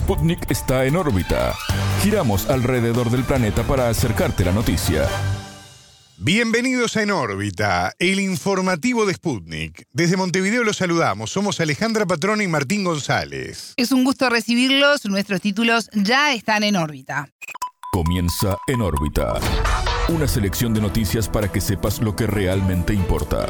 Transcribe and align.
Sputnik 0.00 0.50
está 0.50 0.86
en 0.86 0.96
órbita. 0.96 1.54
Giramos 2.02 2.48
alrededor 2.48 3.10
del 3.10 3.22
planeta 3.22 3.62
para 3.64 3.90
acercarte 3.90 4.46
la 4.46 4.50
noticia. 4.50 5.06
Bienvenidos 6.16 6.96
a 6.96 7.02
En 7.02 7.10
órbita, 7.10 7.92
el 7.98 8.18
informativo 8.18 9.04
de 9.04 9.12
Sputnik. 9.12 9.86
Desde 9.92 10.16
Montevideo 10.16 10.64
los 10.64 10.78
saludamos. 10.78 11.30
Somos 11.30 11.60
Alejandra 11.60 12.06
Patrón 12.06 12.40
y 12.40 12.48
Martín 12.48 12.82
González. 12.82 13.74
Es 13.76 13.92
un 13.92 14.04
gusto 14.04 14.30
recibirlos. 14.30 15.04
Nuestros 15.04 15.42
títulos 15.42 15.90
ya 15.92 16.32
están 16.32 16.62
en 16.62 16.76
órbita. 16.76 17.28
Comienza 17.92 18.56
En 18.68 18.80
órbita. 18.80 19.34
Una 20.08 20.26
selección 20.26 20.72
de 20.72 20.80
noticias 20.80 21.28
para 21.28 21.52
que 21.52 21.60
sepas 21.60 22.00
lo 22.00 22.16
que 22.16 22.26
realmente 22.26 22.94
importa. 22.94 23.48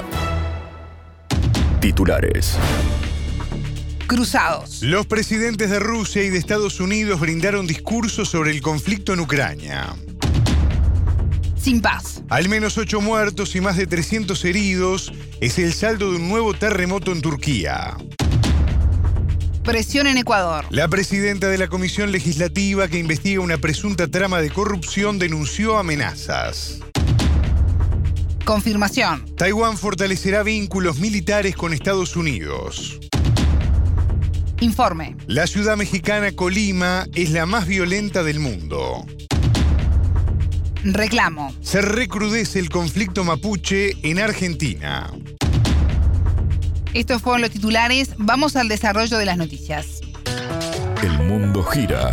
Titulares. 1.80 2.58
Cruzados. 4.10 4.82
Los 4.82 5.06
presidentes 5.06 5.70
de 5.70 5.78
Rusia 5.78 6.24
y 6.24 6.30
de 6.30 6.38
Estados 6.38 6.80
Unidos 6.80 7.20
brindaron 7.20 7.68
discursos 7.68 8.28
sobre 8.28 8.50
el 8.50 8.60
conflicto 8.60 9.12
en 9.12 9.20
Ucrania. 9.20 9.94
Sin 11.56 11.80
paz. 11.80 12.20
Al 12.28 12.48
menos 12.48 12.76
ocho 12.76 13.00
muertos 13.00 13.54
y 13.54 13.60
más 13.60 13.76
de 13.76 13.86
300 13.86 14.44
heridos 14.44 15.12
es 15.40 15.60
el 15.60 15.72
saldo 15.72 16.10
de 16.10 16.16
un 16.16 16.28
nuevo 16.28 16.54
terremoto 16.54 17.12
en 17.12 17.22
Turquía. 17.22 17.96
Presión 19.62 20.08
en 20.08 20.18
Ecuador. 20.18 20.64
La 20.70 20.88
presidenta 20.88 21.46
de 21.46 21.58
la 21.58 21.68
Comisión 21.68 22.10
Legislativa 22.10 22.88
que 22.88 22.98
investiga 22.98 23.40
una 23.40 23.58
presunta 23.58 24.08
trama 24.08 24.40
de 24.40 24.50
corrupción 24.50 25.20
denunció 25.20 25.78
amenazas. 25.78 26.80
Confirmación. 28.44 29.24
Taiwán 29.36 29.78
fortalecerá 29.78 30.42
vínculos 30.42 30.98
militares 30.98 31.54
con 31.54 31.72
Estados 31.72 32.16
Unidos. 32.16 32.98
Informe. 34.60 35.16
La 35.26 35.46
ciudad 35.46 35.76
mexicana 35.76 36.32
Colima 36.32 37.06
es 37.14 37.30
la 37.30 37.46
más 37.46 37.66
violenta 37.66 38.22
del 38.22 38.40
mundo. 38.40 39.06
Reclamo. 40.84 41.54
Se 41.62 41.80
recrudece 41.80 42.58
el 42.58 42.68
conflicto 42.68 43.24
mapuche 43.24 43.96
en 44.02 44.18
Argentina. 44.18 45.10
Estos 46.92 47.22
fueron 47.22 47.40
los 47.40 47.50
titulares. 47.50 48.10
Vamos 48.18 48.56
al 48.56 48.68
desarrollo 48.68 49.16
de 49.16 49.24
las 49.24 49.38
noticias. 49.38 50.00
El 51.02 51.18
mundo 51.20 51.62
gira 51.62 52.10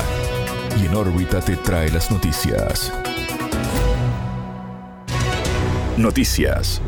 y 0.81 0.85
en 0.85 0.95
órbita 0.95 1.41
te 1.41 1.57
trae 1.57 1.91
las 1.91 2.09
noticias. 2.11 2.93
Noticias. 5.97 6.81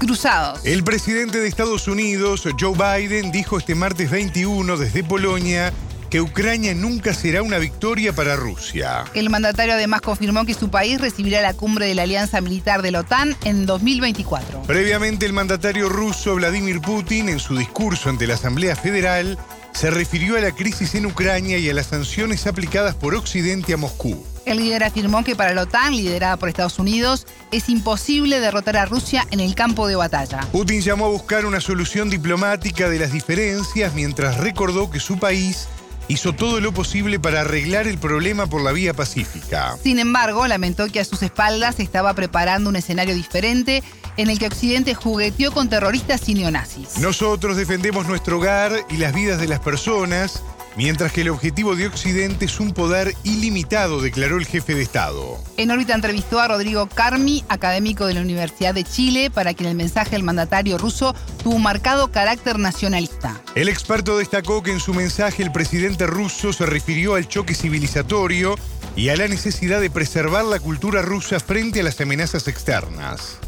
Cruzados. 0.00 0.64
El 0.64 0.82
presidente 0.82 1.40
de 1.40 1.46
Estados 1.46 1.86
Unidos, 1.86 2.48
Joe 2.58 2.72
Biden, 2.72 3.30
dijo 3.30 3.58
este 3.58 3.74
martes 3.74 4.10
21 4.10 4.78
desde 4.78 5.04
Polonia 5.04 5.74
que 6.08 6.22
Ucrania 6.22 6.74
nunca 6.74 7.12
será 7.12 7.42
una 7.42 7.58
victoria 7.58 8.14
para 8.14 8.34
Rusia. 8.34 9.04
El 9.12 9.28
mandatario 9.28 9.74
además 9.74 10.00
confirmó 10.00 10.46
que 10.46 10.54
su 10.54 10.70
país 10.70 11.00
recibirá 11.00 11.42
la 11.42 11.52
cumbre 11.52 11.86
de 11.86 11.94
la 11.94 12.02
Alianza 12.02 12.40
Militar 12.40 12.80
de 12.80 12.90
la 12.90 13.00
OTAN 13.00 13.36
en 13.44 13.66
2024. 13.66 14.62
Previamente, 14.62 15.26
el 15.26 15.34
mandatario 15.34 15.90
ruso 15.90 16.34
Vladimir 16.34 16.80
Putin, 16.80 17.28
en 17.28 17.38
su 17.38 17.56
discurso 17.56 18.08
ante 18.08 18.26
la 18.26 18.34
Asamblea 18.34 18.74
Federal, 18.76 19.38
se 19.72 19.90
refirió 19.90 20.36
a 20.36 20.40
la 20.40 20.50
crisis 20.50 20.94
en 20.94 21.06
Ucrania 21.06 21.58
y 21.58 21.70
a 21.70 21.74
las 21.74 21.86
sanciones 21.86 22.46
aplicadas 22.46 22.94
por 22.94 23.14
Occidente 23.14 23.74
a 23.74 23.76
Moscú. 23.76 24.24
El 24.50 24.58
líder 24.58 24.82
afirmó 24.82 25.22
que 25.22 25.36
para 25.36 25.54
la 25.54 25.62
OTAN, 25.62 25.94
liderada 25.94 26.36
por 26.36 26.48
Estados 26.48 26.80
Unidos, 26.80 27.24
es 27.52 27.68
imposible 27.68 28.40
derrotar 28.40 28.76
a 28.78 28.84
Rusia 28.84 29.24
en 29.30 29.38
el 29.38 29.54
campo 29.54 29.86
de 29.86 29.94
batalla. 29.94 30.40
Putin 30.50 30.80
llamó 30.80 31.06
a 31.06 31.08
buscar 31.08 31.46
una 31.46 31.60
solución 31.60 32.10
diplomática 32.10 32.88
de 32.88 32.98
las 32.98 33.12
diferencias 33.12 33.94
mientras 33.94 34.38
recordó 34.38 34.90
que 34.90 34.98
su 34.98 35.20
país 35.20 35.68
hizo 36.08 36.32
todo 36.32 36.60
lo 36.60 36.74
posible 36.74 37.20
para 37.20 37.42
arreglar 37.42 37.86
el 37.86 37.98
problema 37.98 38.48
por 38.48 38.62
la 38.62 38.72
vía 38.72 38.92
pacífica. 38.92 39.76
Sin 39.80 40.00
embargo, 40.00 40.44
lamentó 40.48 40.88
que 40.88 40.98
a 40.98 41.04
sus 41.04 41.22
espaldas 41.22 41.76
se 41.76 41.84
estaba 41.84 42.12
preparando 42.14 42.68
un 42.68 42.74
escenario 42.74 43.14
diferente 43.14 43.84
en 44.16 44.30
el 44.30 44.40
que 44.40 44.48
Occidente 44.48 44.94
jugueteó 44.94 45.52
con 45.52 45.68
terroristas 45.68 46.28
y 46.28 46.34
neonazis. 46.34 46.98
Nosotros 46.98 47.56
defendemos 47.56 48.08
nuestro 48.08 48.38
hogar 48.38 48.72
y 48.90 48.96
las 48.96 49.14
vidas 49.14 49.38
de 49.38 49.46
las 49.46 49.60
personas 49.60 50.42
Mientras 50.76 51.12
que 51.12 51.22
el 51.22 51.30
objetivo 51.30 51.74
de 51.74 51.86
Occidente 51.86 52.44
es 52.44 52.60
un 52.60 52.72
poder 52.72 53.08
ilimitado, 53.24 54.00
declaró 54.00 54.38
el 54.38 54.46
jefe 54.46 54.74
de 54.74 54.82
Estado. 54.82 55.38
En 55.56 55.70
órbita 55.70 55.94
entrevistó 55.94 56.38
a 56.38 56.48
Rodrigo 56.48 56.88
Carmi, 56.88 57.42
académico 57.48 58.06
de 58.06 58.14
la 58.14 58.20
Universidad 58.20 58.72
de 58.72 58.84
Chile, 58.84 59.30
para 59.34 59.52
quien 59.52 59.68
el 59.68 59.76
mensaje 59.76 60.12
del 60.12 60.22
mandatario 60.22 60.78
ruso 60.78 61.14
tuvo 61.42 61.56
un 61.56 61.62
marcado 61.62 62.12
carácter 62.12 62.58
nacionalista. 62.58 63.40
El 63.56 63.68
experto 63.68 64.16
destacó 64.16 64.62
que 64.62 64.70
en 64.70 64.80
su 64.80 64.94
mensaje 64.94 65.42
el 65.42 65.50
presidente 65.50 66.06
ruso 66.06 66.52
se 66.52 66.66
refirió 66.66 67.16
al 67.16 67.26
choque 67.26 67.54
civilizatorio 67.54 68.54
y 68.96 69.08
a 69.08 69.16
la 69.16 69.26
necesidad 69.26 69.80
de 69.80 69.90
preservar 69.90 70.44
la 70.44 70.60
cultura 70.60 71.02
rusa 71.02 71.40
frente 71.40 71.80
a 71.80 71.82
las 71.82 72.00
amenazas 72.00 72.46
externas. 72.48 73.40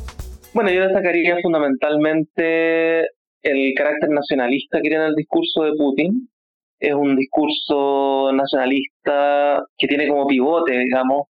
Bueno, 0.55 0.71
yo 0.71 0.83
destacaría 0.83 1.37
fundamentalmente 1.41 3.01
el 3.43 3.75
carácter 3.77 4.11
nacionalista 4.11 4.81
que 4.83 4.89
tiene 4.89 5.07
el 5.07 5.15
discurso 5.15 5.63
de 5.63 5.73
Putin, 5.77 6.29
es 6.83 6.95
un 6.95 7.15
discurso 7.17 8.33
nacionalista 8.33 9.63
que 9.79 9.87
tiene 9.87 10.09
como 10.09 10.27
pivote, 10.27 10.79
digamos, 10.79 11.29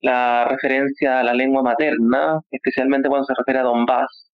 la 0.00 0.46
referencia 0.48 1.20
a 1.20 1.22
la 1.22 1.34
lengua 1.34 1.62
materna, 1.62 2.40
especialmente 2.50 3.08
cuando 3.08 3.26
se 3.26 3.34
refiere 3.38 3.60
a 3.60 3.62
Donbass, 3.62 4.32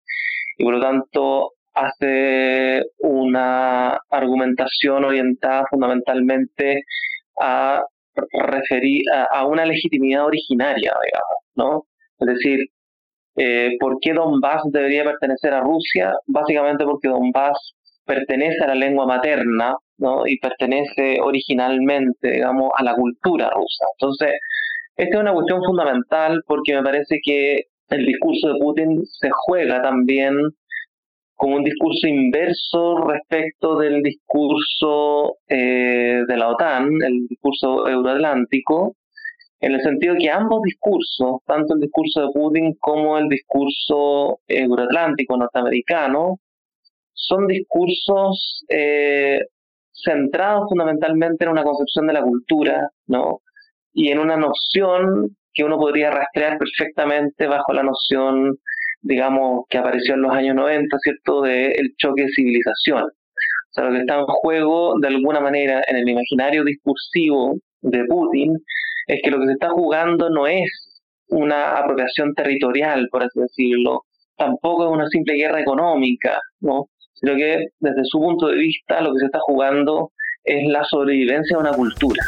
y 0.56 0.64
por 0.64 0.74
lo 0.74 0.80
tanto 0.80 1.50
hace 1.74 2.82
una 3.00 3.98
argumentación 4.08 5.04
orientada 5.04 5.66
fundamentalmente 5.68 6.82
a 7.40 7.82
referir 8.32 9.02
a, 9.12 9.44
una 9.46 9.66
legitimidad 9.66 10.24
originaria, 10.24 10.94
digamos, 11.04 11.38
¿no? 11.56 11.86
Es 12.20 12.26
decir, 12.26 12.60
eh, 13.36 13.76
¿por 13.80 13.98
qué 14.00 14.14
Donbass 14.14 14.62
debería 14.72 15.04
pertenecer 15.04 15.52
a 15.52 15.60
Rusia? 15.60 16.14
Básicamente 16.26 16.84
porque 16.84 17.08
Donbass 17.08 17.74
pertenece 18.04 18.62
a 18.64 18.68
la 18.68 18.74
lengua 18.74 19.06
materna 19.06 19.76
¿no? 19.98 20.26
y 20.26 20.38
pertenece 20.38 21.18
originalmente, 21.20 22.30
digamos, 22.30 22.70
a 22.76 22.82
la 22.84 22.94
cultura 22.94 23.50
rusa. 23.50 23.84
Entonces, 23.98 24.32
esta 24.96 25.16
es 25.16 25.20
una 25.20 25.32
cuestión 25.32 25.62
fundamental 25.64 26.42
porque 26.46 26.74
me 26.74 26.82
parece 26.82 27.18
que 27.22 27.64
el 27.90 28.06
discurso 28.06 28.48
de 28.48 28.60
Putin 28.60 29.04
se 29.04 29.28
juega 29.30 29.82
también 29.82 30.34
como 31.34 31.56
un 31.56 31.64
discurso 31.64 32.06
inverso 32.06 32.98
respecto 33.06 33.78
del 33.78 34.02
discurso 34.02 35.38
eh, 35.48 36.22
de 36.26 36.36
la 36.36 36.48
OTAN, 36.48 37.02
el 37.02 37.26
discurso 37.28 37.88
euroatlántico, 37.88 38.94
en 39.60 39.72
el 39.72 39.80
sentido 39.80 40.14
que 40.18 40.30
ambos 40.30 40.62
discursos, 40.62 41.40
tanto 41.46 41.74
el 41.74 41.80
discurso 41.80 42.20
de 42.20 42.32
Putin 42.32 42.74
como 42.78 43.18
el 43.18 43.28
discurso 43.28 44.38
euroatlántico 44.46 45.36
norteamericano, 45.36 46.38
son 47.14 47.46
discursos 47.46 48.64
eh, 48.68 49.40
centrados 49.92 50.68
fundamentalmente 50.68 51.44
en 51.44 51.52
una 51.52 51.62
concepción 51.62 52.06
de 52.06 52.12
la 52.12 52.22
cultura, 52.22 52.90
¿no? 53.06 53.40
Y 53.92 54.10
en 54.10 54.18
una 54.18 54.36
noción 54.36 55.36
que 55.54 55.64
uno 55.64 55.78
podría 55.78 56.10
rastrear 56.10 56.58
perfectamente 56.58 57.46
bajo 57.46 57.72
la 57.72 57.84
noción, 57.84 58.58
digamos, 59.00 59.64
que 59.70 59.78
apareció 59.78 60.14
en 60.14 60.22
los 60.22 60.32
años 60.32 60.56
90, 60.56 60.98
¿cierto?, 60.98 61.42
del 61.42 61.94
choque 61.96 62.22
de 62.22 62.32
civilización. 62.34 63.04
O 63.04 63.72
sea, 63.72 63.84
lo 63.84 63.92
que 63.92 64.00
está 64.00 64.18
en 64.18 64.26
juego, 64.26 64.94
de 65.00 65.08
alguna 65.08 65.40
manera, 65.40 65.82
en 65.86 65.96
el 65.96 66.08
imaginario 66.08 66.64
discursivo 66.64 67.54
de 67.82 68.04
Putin, 68.04 68.52
es 69.06 69.20
que 69.22 69.30
lo 69.30 69.38
que 69.40 69.46
se 69.46 69.52
está 69.52 69.70
jugando 69.70 70.28
no 70.30 70.46
es 70.46 71.02
una 71.28 71.78
apropiación 71.78 72.34
territorial, 72.34 73.08
por 73.10 73.22
así 73.22 73.40
decirlo, 73.40 74.02
tampoco 74.36 74.86
es 74.86 74.92
una 74.92 75.08
simple 75.08 75.34
guerra 75.34 75.60
económica, 75.60 76.38
¿no? 76.60 76.88
Sino 77.24 77.36
que 77.36 77.68
desde 77.80 78.04
su 78.04 78.18
punto 78.18 78.48
de 78.48 78.56
vista 78.56 79.00
lo 79.00 79.12
que 79.12 79.20
se 79.20 79.26
está 79.26 79.38
jugando 79.40 80.10
es 80.44 80.68
la 80.68 80.84
sobrevivencia 80.84 81.56
de 81.56 81.62
una 81.62 81.72
cultura. 81.72 82.22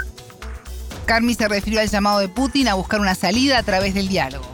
Carmi 1.06 1.34
se 1.34 1.48
refirió 1.48 1.80
al 1.80 1.88
llamado 1.88 2.20
de 2.20 2.28
Putin 2.28 2.68
a 2.68 2.74
buscar 2.74 3.00
una 3.00 3.14
salida 3.14 3.58
a 3.58 3.62
través 3.62 3.94
del 3.94 4.08
diálogo. 4.08 4.46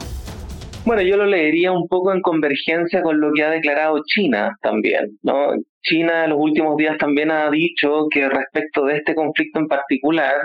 Bueno, 0.85 1.01
yo 1.01 1.15
lo 1.15 1.25
leería 1.25 1.71
un 1.71 1.87
poco 1.87 2.11
en 2.11 2.21
convergencia 2.21 3.01
con 3.01 3.21
lo 3.21 3.31
que 3.31 3.43
ha 3.43 3.49
declarado 3.51 4.01
China 4.05 4.57
también. 4.61 5.17
¿no? 5.23 5.53
China 5.81 6.25
en 6.25 6.31
los 6.31 6.39
últimos 6.39 6.75
días 6.75 6.97
también 6.97 7.31
ha 7.31 7.49
dicho 7.49 8.07
que 8.11 8.27
respecto 8.27 8.85
de 8.85 8.97
este 8.97 9.15
conflicto 9.15 9.59
en 9.59 9.67
particular, 9.67 10.35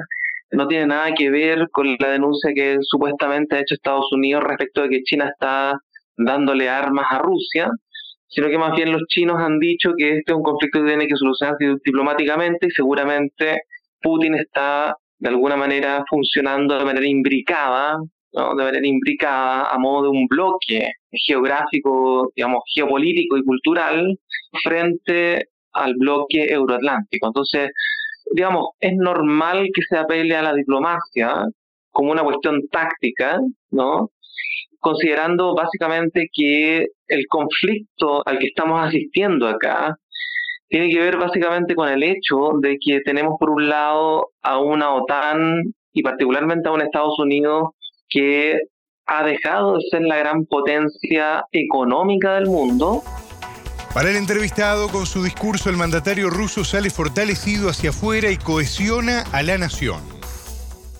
no 0.52 0.68
tiene 0.68 0.86
nada 0.86 1.12
que 1.14 1.28
ver 1.28 1.68
con 1.72 1.96
la 1.98 2.10
denuncia 2.10 2.52
que 2.54 2.78
supuestamente 2.82 3.56
ha 3.56 3.60
hecho 3.60 3.74
Estados 3.74 4.10
Unidos 4.12 4.44
respecto 4.44 4.82
de 4.82 4.88
que 4.90 5.02
China 5.02 5.28
está 5.28 5.74
dándole 6.16 6.68
armas 6.68 7.06
a 7.10 7.18
Rusia, 7.18 7.68
sino 8.28 8.48
que 8.48 8.58
más 8.58 8.76
bien 8.76 8.92
los 8.92 9.02
chinos 9.08 9.36
han 9.38 9.58
dicho 9.58 9.92
que 9.96 10.18
este 10.18 10.32
es 10.32 10.36
un 10.36 10.42
conflicto 10.42 10.80
que 10.80 10.88
tiene 10.88 11.06
que 11.06 11.16
solucionarse 11.16 11.76
diplomáticamente 11.84 12.66
y 12.66 12.70
seguramente 12.70 13.62
Putin 14.02 14.34
está 14.34 14.94
de 15.18 15.28
alguna 15.28 15.56
manera 15.56 16.04
funcionando 16.08 16.78
de 16.78 16.84
manera 16.84 17.06
imbricada, 17.06 17.98
¿no? 18.32 18.54
de 18.54 18.64
manera 18.64 18.86
imbricada 18.86 19.70
a 19.70 19.78
modo 19.78 20.04
de 20.04 20.08
un 20.10 20.26
bloque 20.28 20.86
geográfico, 21.10 22.30
digamos, 22.36 22.62
geopolítico 22.74 23.36
y 23.36 23.44
cultural 23.44 24.18
frente 24.62 25.48
al 25.72 25.94
bloque 25.94 26.52
euroatlántico. 26.52 27.28
Entonces, 27.28 27.70
digamos, 28.32 28.68
es 28.80 28.92
normal 28.94 29.68
que 29.74 29.82
se 29.88 29.96
apele 29.96 30.36
a 30.36 30.42
la 30.42 30.54
diplomacia 30.54 31.44
como 31.90 32.12
una 32.12 32.22
cuestión 32.22 32.68
táctica, 32.70 33.40
¿no? 33.70 34.10
Considerando 34.80 35.54
básicamente 35.54 36.28
que 36.32 36.86
el 37.08 37.26
conflicto 37.28 38.22
al 38.26 38.38
que 38.38 38.46
estamos 38.46 38.86
asistiendo 38.86 39.48
acá 39.48 39.96
tiene 40.68 40.90
que 40.90 41.00
ver 41.00 41.16
básicamente 41.16 41.74
con 41.74 41.88
el 41.88 42.02
hecho 42.02 42.52
de 42.60 42.76
que 42.80 43.00
tenemos 43.00 43.36
por 43.40 43.50
un 43.50 43.68
lado 43.68 44.30
a 44.42 44.58
una 44.58 44.94
OTAN 44.94 45.74
y 45.92 46.02
particularmente 46.02 46.68
a 46.68 46.72
un 46.72 46.82
Estados 46.82 47.18
Unidos 47.18 47.70
que 48.08 48.60
ha 49.06 49.24
dejado 49.24 49.76
de 49.76 49.82
ser 49.90 50.02
la 50.02 50.18
gran 50.18 50.44
potencia 50.44 51.44
económica 51.50 52.34
del 52.34 52.46
mundo. 52.46 53.02
Para 53.94 54.10
el 54.10 54.16
entrevistado, 54.16 54.88
con 54.88 55.06
su 55.06 55.24
discurso, 55.24 55.70
el 55.70 55.76
mandatario 55.76 56.28
ruso 56.28 56.62
sale 56.62 56.90
fortalecido 56.90 57.70
hacia 57.70 57.90
afuera 57.90 58.30
y 58.30 58.36
cohesiona 58.36 59.24
a 59.32 59.42
la 59.42 59.56
nación. 59.56 60.17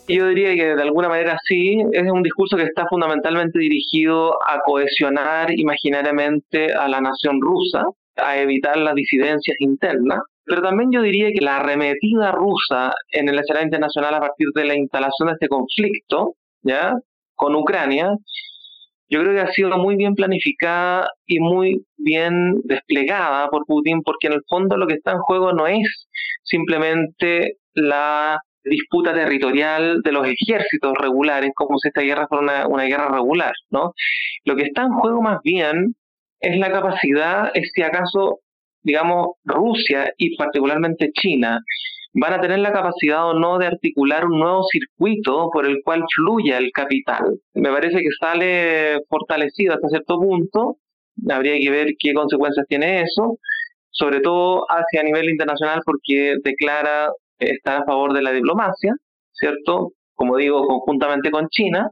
Yo 0.08 0.28
diría 0.28 0.54
que 0.54 0.74
de 0.74 0.82
alguna 0.82 1.08
manera 1.08 1.38
sí, 1.44 1.78
es 1.92 2.10
un 2.10 2.22
discurso 2.22 2.56
que 2.56 2.62
está 2.64 2.86
fundamentalmente 2.88 3.58
dirigido 3.58 4.34
a 4.42 4.60
cohesionar 4.64 5.50
imaginariamente 5.52 6.72
a 6.72 6.88
la 6.88 7.00
nación 7.00 7.40
rusa, 7.40 7.84
a 8.16 8.38
evitar 8.38 8.78
las 8.78 8.94
disidencias 8.94 9.56
internas, 9.60 10.20
pero 10.44 10.62
también 10.62 10.90
yo 10.90 11.02
diría 11.02 11.28
que 11.30 11.44
la 11.44 11.58
arremetida 11.58 12.32
rusa 12.32 12.92
en 13.12 13.28
el 13.28 13.38
escenario 13.38 13.66
internacional 13.66 14.14
a 14.14 14.20
partir 14.20 14.48
de 14.54 14.64
la 14.64 14.76
instalación 14.76 15.28
de 15.28 15.34
este 15.34 15.48
conflicto, 15.48 16.34
¿ya? 16.62 16.94
con 17.34 17.54
Ucrania, 17.54 18.16
yo 19.10 19.20
creo 19.20 19.32
que 19.32 19.40
ha 19.40 19.52
sido 19.52 19.76
muy 19.78 19.96
bien 19.96 20.14
planificada 20.14 21.08
y 21.26 21.40
muy 21.40 21.82
bien 21.96 22.60
desplegada 22.64 23.48
por 23.48 23.64
Putin, 23.64 24.02
porque 24.02 24.26
en 24.26 24.34
el 24.34 24.42
fondo 24.48 24.76
lo 24.76 24.86
que 24.86 24.94
está 24.94 25.12
en 25.12 25.18
juego 25.18 25.52
no 25.52 25.66
es 25.66 26.08
simplemente 26.42 27.56
la 27.74 28.38
disputa 28.68 29.12
territorial 29.12 30.00
de 30.02 30.12
los 30.12 30.26
ejércitos 30.26 30.92
regulares, 30.98 31.50
como 31.54 31.78
si 31.78 31.88
esta 31.88 32.02
guerra 32.02 32.26
fuera 32.28 32.66
una, 32.66 32.84
guerra 32.84 33.08
regular, 33.08 33.52
¿no? 33.70 33.92
Lo 34.44 34.56
que 34.56 34.64
está 34.64 34.82
en 34.82 34.92
juego 34.92 35.22
más 35.22 35.38
bien 35.42 35.94
es 36.40 36.58
la 36.58 36.70
capacidad, 36.70 37.50
es 37.54 37.70
si 37.74 37.82
acaso, 37.82 38.40
digamos, 38.82 39.28
Rusia 39.44 40.12
y 40.16 40.36
particularmente 40.36 41.10
China 41.12 41.60
van 42.14 42.34
a 42.34 42.40
tener 42.40 42.58
la 42.60 42.72
capacidad 42.72 43.28
o 43.28 43.34
no 43.34 43.58
de 43.58 43.66
articular 43.66 44.24
un 44.24 44.40
nuevo 44.40 44.64
circuito 44.64 45.50
por 45.52 45.66
el 45.66 45.82
cual 45.84 46.04
fluya 46.14 46.58
el 46.58 46.70
capital. 46.72 47.38
Me 47.54 47.70
parece 47.70 47.98
que 47.98 48.10
sale 48.18 49.00
fortalecido 49.08 49.74
hasta 49.74 49.88
cierto 49.88 50.18
punto, 50.18 50.76
habría 51.28 51.58
que 51.58 51.70
ver 51.70 51.88
qué 51.98 52.14
consecuencias 52.14 52.66
tiene 52.68 53.02
eso, 53.02 53.38
sobre 53.90 54.20
todo 54.20 54.64
hacia 54.68 55.02
nivel 55.02 55.30
internacional 55.30 55.80
porque 55.84 56.36
declara 56.44 57.10
estar 57.38 57.82
a 57.82 57.84
favor 57.84 58.12
de 58.12 58.22
la 58.22 58.32
diplomacia, 58.32 58.94
¿cierto? 59.32 59.92
Como 60.14 60.36
digo, 60.36 60.66
conjuntamente 60.66 61.30
con 61.30 61.48
China, 61.48 61.88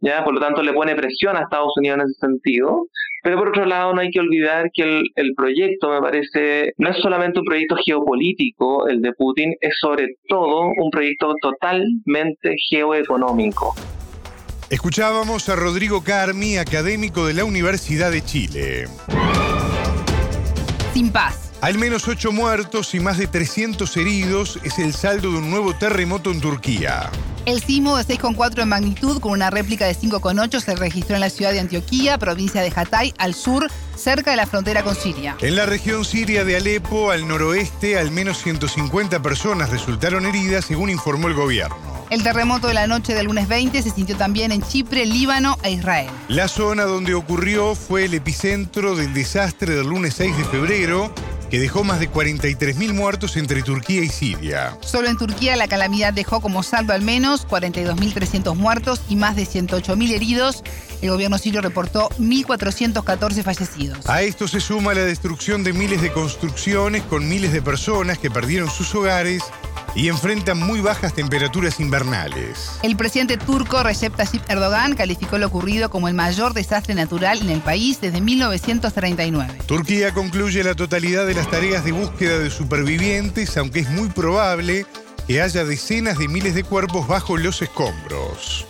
¿ya? 0.00 0.24
Por 0.24 0.34
lo 0.34 0.40
tanto, 0.40 0.62
le 0.62 0.72
pone 0.72 0.94
presión 0.94 1.36
a 1.36 1.42
Estados 1.42 1.72
Unidos 1.76 1.98
en 1.98 2.04
ese 2.06 2.20
sentido. 2.20 2.86
Pero 3.22 3.36
por 3.36 3.48
otro 3.48 3.66
lado, 3.66 3.92
no 3.92 4.00
hay 4.00 4.10
que 4.10 4.20
olvidar 4.20 4.70
que 4.72 4.82
el, 4.82 5.04
el, 5.16 5.34
proyecto, 5.36 5.90
me 5.90 6.00
parece, 6.00 6.72
no 6.78 6.90
es 6.90 6.96
solamente 6.98 7.40
un 7.40 7.44
proyecto 7.44 7.76
geopolítico, 7.84 8.86
el 8.86 9.02
de 9.02 9.12
Putin, 9.12 9.54
es 9.60 9.74
sobre 9.80 10.06
todo 10.28 10.68
un 10.76 10.90
proyecto 10.90 11.34
totalmente 11.42 12.54
geoeconómico. 12.70 13.74
Escuchábamos 14.70 15.48
a 15.48 15.56
Rodrigo 15.56 16.04
Carmi, 16.04 16.58
académico 16.58 17.26
de 17.26 17.34
la 17.34 17.44
Universidad 17.44 18.12
de 18.12 18.22
Chile. 18.22 18.84
Sin 20.92 21.10
paz. 21.10 21.47
Al 21.60 21.76
menos 21.76 22.06
ocho 22.06 22.30
muertos 22.30 22.94
y 22.94 23.00
más 23.00 23.18
de 23.18 23.26
300 23.26 23.96
heridos 23.96 24.60
es 24.62 24.78
el 24.78 24.94
saldo 24.94 25.32
de 25.32 25.38
un 25.38 25.50
nuevo 25.50 25.74
terremoto 25.74 26.30
en 26.30 26.40
Turquía. 26.40 27.10
El 27.46 27.60
sismo 27.60 27.96
de 27.96 28.04
6,4 28.04 28.62
en 28.62 28.68
magnitud 28.68 29.18
con 29.20 29.32
una 29.32 29.50
réplica 29.50 29.84
de 29.86 29.96
5,8 29.96 30.60
se 30.60 30.76
registró 30.76 31.16
en 31.16 31.20
la 31.20 31.30
ciudad 31.30 31.50
de 31.50 31.58
Antioquía, 31.58 32.16
provincia 32.16 32.62
de 32.62 32.72
Hatay, 32.74 33.12
al 33.18 33.34
sur, 33.34 33.66
cerca 33.96 34.30
de 34.30 34.36
la 34.36 34.46
frontera 34.46 34.84
con 34.84 34.94
Siria. 34.94 35.36
En 35.40 35.56
la 35.56 35.66
región 35.66 36.04
siria 36.04 36.44
de 36.44 36.56
Alepo, 36.56 37.10
al 37.10 37.26
noroeste, 37.26 37.98
al 37.98 38.12
menos 38.12 38.40
150 38.40 39.20
personas 39.20 39.70
resultaron 39.70 40.26
heridas, 40.26 40.64
según 40.66 40.90
informó 40.90 41.26
el 41.26 41.34
gobierno. 41.34 41.76
El 42.10 42.22
terremoto 42.22 42.68
de 42.68 42.74
la 42.74 42.86
noche 42.86 43.14
del 43.14 43.26
lunes 43.26 43.48
20 43.48 43.82
se 43.82 43.90
sintió 43.90 44.16
también 44.16 44.52
en 44.52 44.62
Chipre, 44.62 45.04
Líbano 45.06 45.58
e 45.62 45.72
Israel. 45.72 46.08
La 46.28 46.48
zona 46.48 46.84
donde 46.84 47.14
ocurrió 47.14 47.74
fue 47.74 48.04
el 48.04 48.14
epicentro 48.14 48.94
del 48.94 49.12
desastre 49.12 49.74
del 49.74 49.88
lunes 49.88 50.14
6 50.14 50.36
de 50.36 50.44
febrero 50.44 51.12
que 51.50 51.58
dejó 51.58 51.84
más 51.84 52.00
de 52.00 52.10
43.000 52.10 52.92
muertos 52.92 53.36
entre 53.36 53.62
Turquía 53.62 54.02
y 54.02 54.08
Siria. 54.08 54.76
Solo 54.80 55.08
en 55.08 55.16
Turquía 55.16 55.56
la 55.56 55.68
calamidad 55.68 56.12
dejó 56.12 56.40
como 56.40 56.62
saldo 56.62 56.92
al 56.92 57.02
menos 57.02 57.46
42.300 57.46 58.54
muertos 58.54 59.00
y 59.08 59.16
más 59.16 59.36
de 59.36 59.44
108.000 59.44 60.10
heridos. 60.12 60.62
El 61.00 61.10
gobierno 61.10 61.38
sirio 61.38 61.60
reportó 61.60 62.08
1.414 62.18 63.42
fallecidos. 63.42 64.08
A 64.08 64.22
esto 64.22 64.48
se 64.48 64.60
suma 64.60 64.94
la 64.94 65.04
destrucción 65.04 65.64
de 65.64 65.72
miles 65.72 66.02
de 66.02 66.12
construcciones 66.12 67.02
con 67.04 67.28
miles 67.28 67.52
de 67.52 67.62
personas 67.62 68.18
que 68.18 68.30
perdieron 68.30 68.70
sus 68.70 68.94
hogares 68.94 69.42
y 69.94 70.08
enfrentan 70.08 70.58
muy 70.58 70.80
bajas 70.80 71.14
temperaturas 71.14 71.80
invernales. 71.80 72.70
El 72.82 72.96
presidente 72.96 73.36
turco 73.36 73.82
Recep 73.82 74.14
Tayyip 74.14 74.42
Erdogan 74.48 74.94
calificó 74.94 75.38
lo 75.38 75.46
ocurrido 75.46 75.90
como 75.90 76.08
el 76.08 76.14
mayor 76.14 76.54
desastre 76.54 76.94
natural 76.94 77.40
en 77.40 77.50
el 77.50 77.60
país 77.60 78.00
desde 78.00 78.20
1939. 78.20 79.58
Turquía 79.66 80.12
concluye 80.12 80.62
la 80.62 80.74
totalidad 80.74 81.26
de 81.26 81.34
las 81.34 81.50
tareas 81.50 81.84
de 81.84 81.92
búsqueda 81.92 82.38
de 82.38 82.50
supervivientes, 82.50 83.56
aunque 83.56 83.80
es 83.80 83.90
muy 83.90 84.08
probable 84.08 84.86
que 85.26 85.42
haya 85.42 85.64
decenas 85.64 86.18
de 86.18 86.28
miles 86.28 86.54
de 86.54 86.64
cuerpos 86.64 87.06
bajo 87.06 87.36
los 87.36 87.60
escombros. 87.60 88.66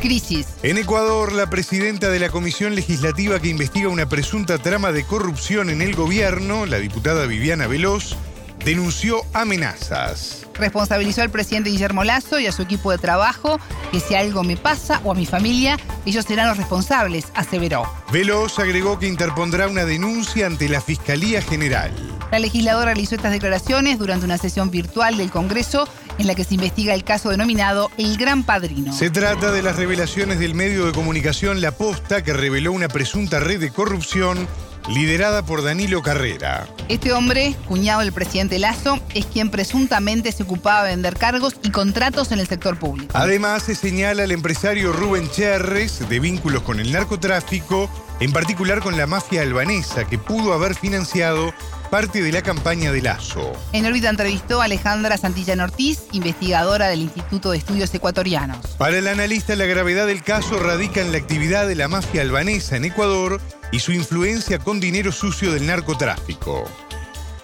Crisis. 0.00 0.46
En 0.62 0.78
Ecuador, 0.78 1.32
la 1.32 1.50
presidenta 1.50 2.10
de 2.10 2.20
la 2.20 2.28
comisión 2.28 2.74
legislativa 2.74 3.40
que 3.40 3.48
investiga 3.48 3.88
una 3.88 4.08
presunta 4.08 4.58
trama 4.58 4.92
de 4.92 5.04
corrupción 5.04 5.70
en 5.70 5.82
el 5.82 5.94
gobierno, 5.94 6.66
la 6.66 6.78
diputada 6.78 7.26
Viviana 7.26 7.66
Veloz, 7.66 8.16
denunció 8.64 9.22
amenazas. 9.32 10.46
Responsabilizó 10.54 11.22
al 11.22 11.30
presidente 11.30 11.70
Guillermo 11.70 12.04
Lazo 12.04 12.38
y 12.40 12.46
a 12.46 12.52
su 12.52 12.62
equipo 12.62 12.90
de 12.90 12.98
trabajo 12.98 13.60
que 13.92 14.00
si 14.00 14.14
algo 14.14 14.42
me 14.42 14.56
pasa 14.56 15.00
o 15.04 15.12
a 15.12 15.14
mi 15.14 15.24
familia, 15.24 15.78
ellos 16.04 16.24
serán 16.24 16.48
los 16.48 16.56
responsables, 16.56 17.26
aseveró. 17.34 17.90
Veloz 18.12 18.58
agregó 18.58 18.98
que 18.98 19.06
interpondrá 19.06 19.68
una 19.68 19.84
denuncia 19.84 20.46
ante 20.46 20.68
la 20.68 20.80
Fiscalía 20.80 21.40
General. 21.42 21.92
La 22.30 22.38
legisladora 22.38 22.86
realizó 22.86 23.14
estas 23.14 23.32
declaraciones 23.32 23.98
durante 23.98 24.26
una 24.26 24.36
sesión 24.36 24.70
virtual 24.70 25.16
del 25.16 25.30
Congreso 25.30 25.88
en 26.18 26.26
la 26.26 26.34
que 26.34 26.44
se 26.44 26.54
investiga 26.54 26.94
el 26.94 27.04
caso 27.04 27.30
denominado 27.30 27.90
El 27.96 28.16
Gran 28.16 28.42
Padrino. 28.42 28.92
Se 28.92 29.10
trata 29.10 29.52
de 29.52 29.62
las 29.62 29.76
revelaciones 29.76 30.38
del 30.38 30.54
medio 30.54 30.86
de 30.86 30.92
comunicación 30.92 31.60
La 31.60 31.72
Posta 31.72 32.22
que 32.22 32.32
reveló 32.32 32.72
una 32.72 32.88
presunta 32.88 33.40
red 33.40 33.60
de 33.60 33.70
corrupción 33.70 34.48
liderada 34.88 35.44
por 35.44 35.62
Danilo 35.62 36.02
Carrera. 36.02 36.66
Este 36.88 37.12
hombre, 37.12 37.54
cuñado 37.66 38.00
del 38.00 38.12
presidente 38.12 38.58
Lazo, 38.58 38.98
es 39.14 39.26
quien 39.26 39.50
presuntamente 39.50 40.32
se 40.32 40.42
ocupaba 40.44 40.84
de 40.84 40.90
vender 40.90 41.16
cargos 41.16 41.56
y 41.62 41.70
contratos 41.70 42.32
en 42.32 42.38
el 42.38 42.46
sector 42.46 42.78
público. 42.78 43.12
Además, 43.16 43.64
se 43.64 43.74
señala 43.74 44.22
al 44.22 44.32
empresario 44.32 44.92
Rubén 44.92 45.30
Cherres 45.30 46.08
de 46.08 46.20
vínculos 46.20 46.62
con 46.62 46.80
el 46.80 46.92
narcotráfico, 46.92 47.90
en 48.20 48.32
particular 48.32 48.80
con 48.80 48.96
la 48.96 49.06
mafia 49.06 49.42
albanesa, 49.42 50.04
que 50.06 50.18
pudo 50.18 50.52
haber 50.52 50.74
financiado 50.74 51.52
parte 51.90 52.22
de 52.22 52.32
la 52.32 52.42
campaña 52.42 52.92
de 52.92 53.02
Lazo. 53.02 53.52
En 53.72 53.86
órbita 53.86 54.10
entrevistó 54.10 54.60
a 54.60 54.64
Alejandra 54.64 55.16
Santillán 55.16 55.60
Ortiz, 55.60 56.00
investigadora 56.12 56.88
del 56.88 57.00
Instituto 57.00 57.50
de 57.50 57.58
Estudios 57.58 57.94
Ecuatorianos. 57.94 58.66
Para 58.78 58.98
el 58.98 59.08
analista, 59.08 59.56
la 59.56 59.64
gravedad 59.66 60.06
del 60.06 60.22
caso 60.22 60.58
radica 60.58 61.00
en 61.00 61.12
la 61.12 61.18
actividad 61.18 61.66
de 61.66 61.74
la 61.74 61.88
mafia 61.88 62.22
albanesa 62.22 62.76
en 62.76 62.84
Ecuador 62.84 63.40
y 63.70 63.78
su 63.78 63.92
influencia 63.92 64.58
con 64.58 64.80
dinero 64.80 65.12
sucio 65.12 65.52
del 65.52 65.66
narcotráfico. 65.66 66.64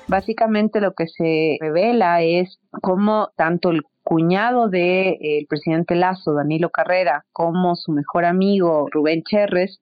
Básicamente 0.07 0.81
lo 0.81 0.93
que 0.93 1.07
se 1.07 1.57
revela 1.61 2.23
es 2.23 2.59
cómo 2.83 3.31
tanto 3.37 3.71
el 3.71 3.83
cuñado 4.02 4.69
del 4.69 5.19
de, 5.19 5.47
presidente 5.49 5.95
Lazo, 5.95 6.35
Danilo 6.35 6.71
Carrera, 6.71 7.25
como 7.33 7.75
su 7.75 7.93
mejor 7.93 8.25
amigo 8.25 8.87
Rubén 8.90 9.23
Cherres, 9.23 9.81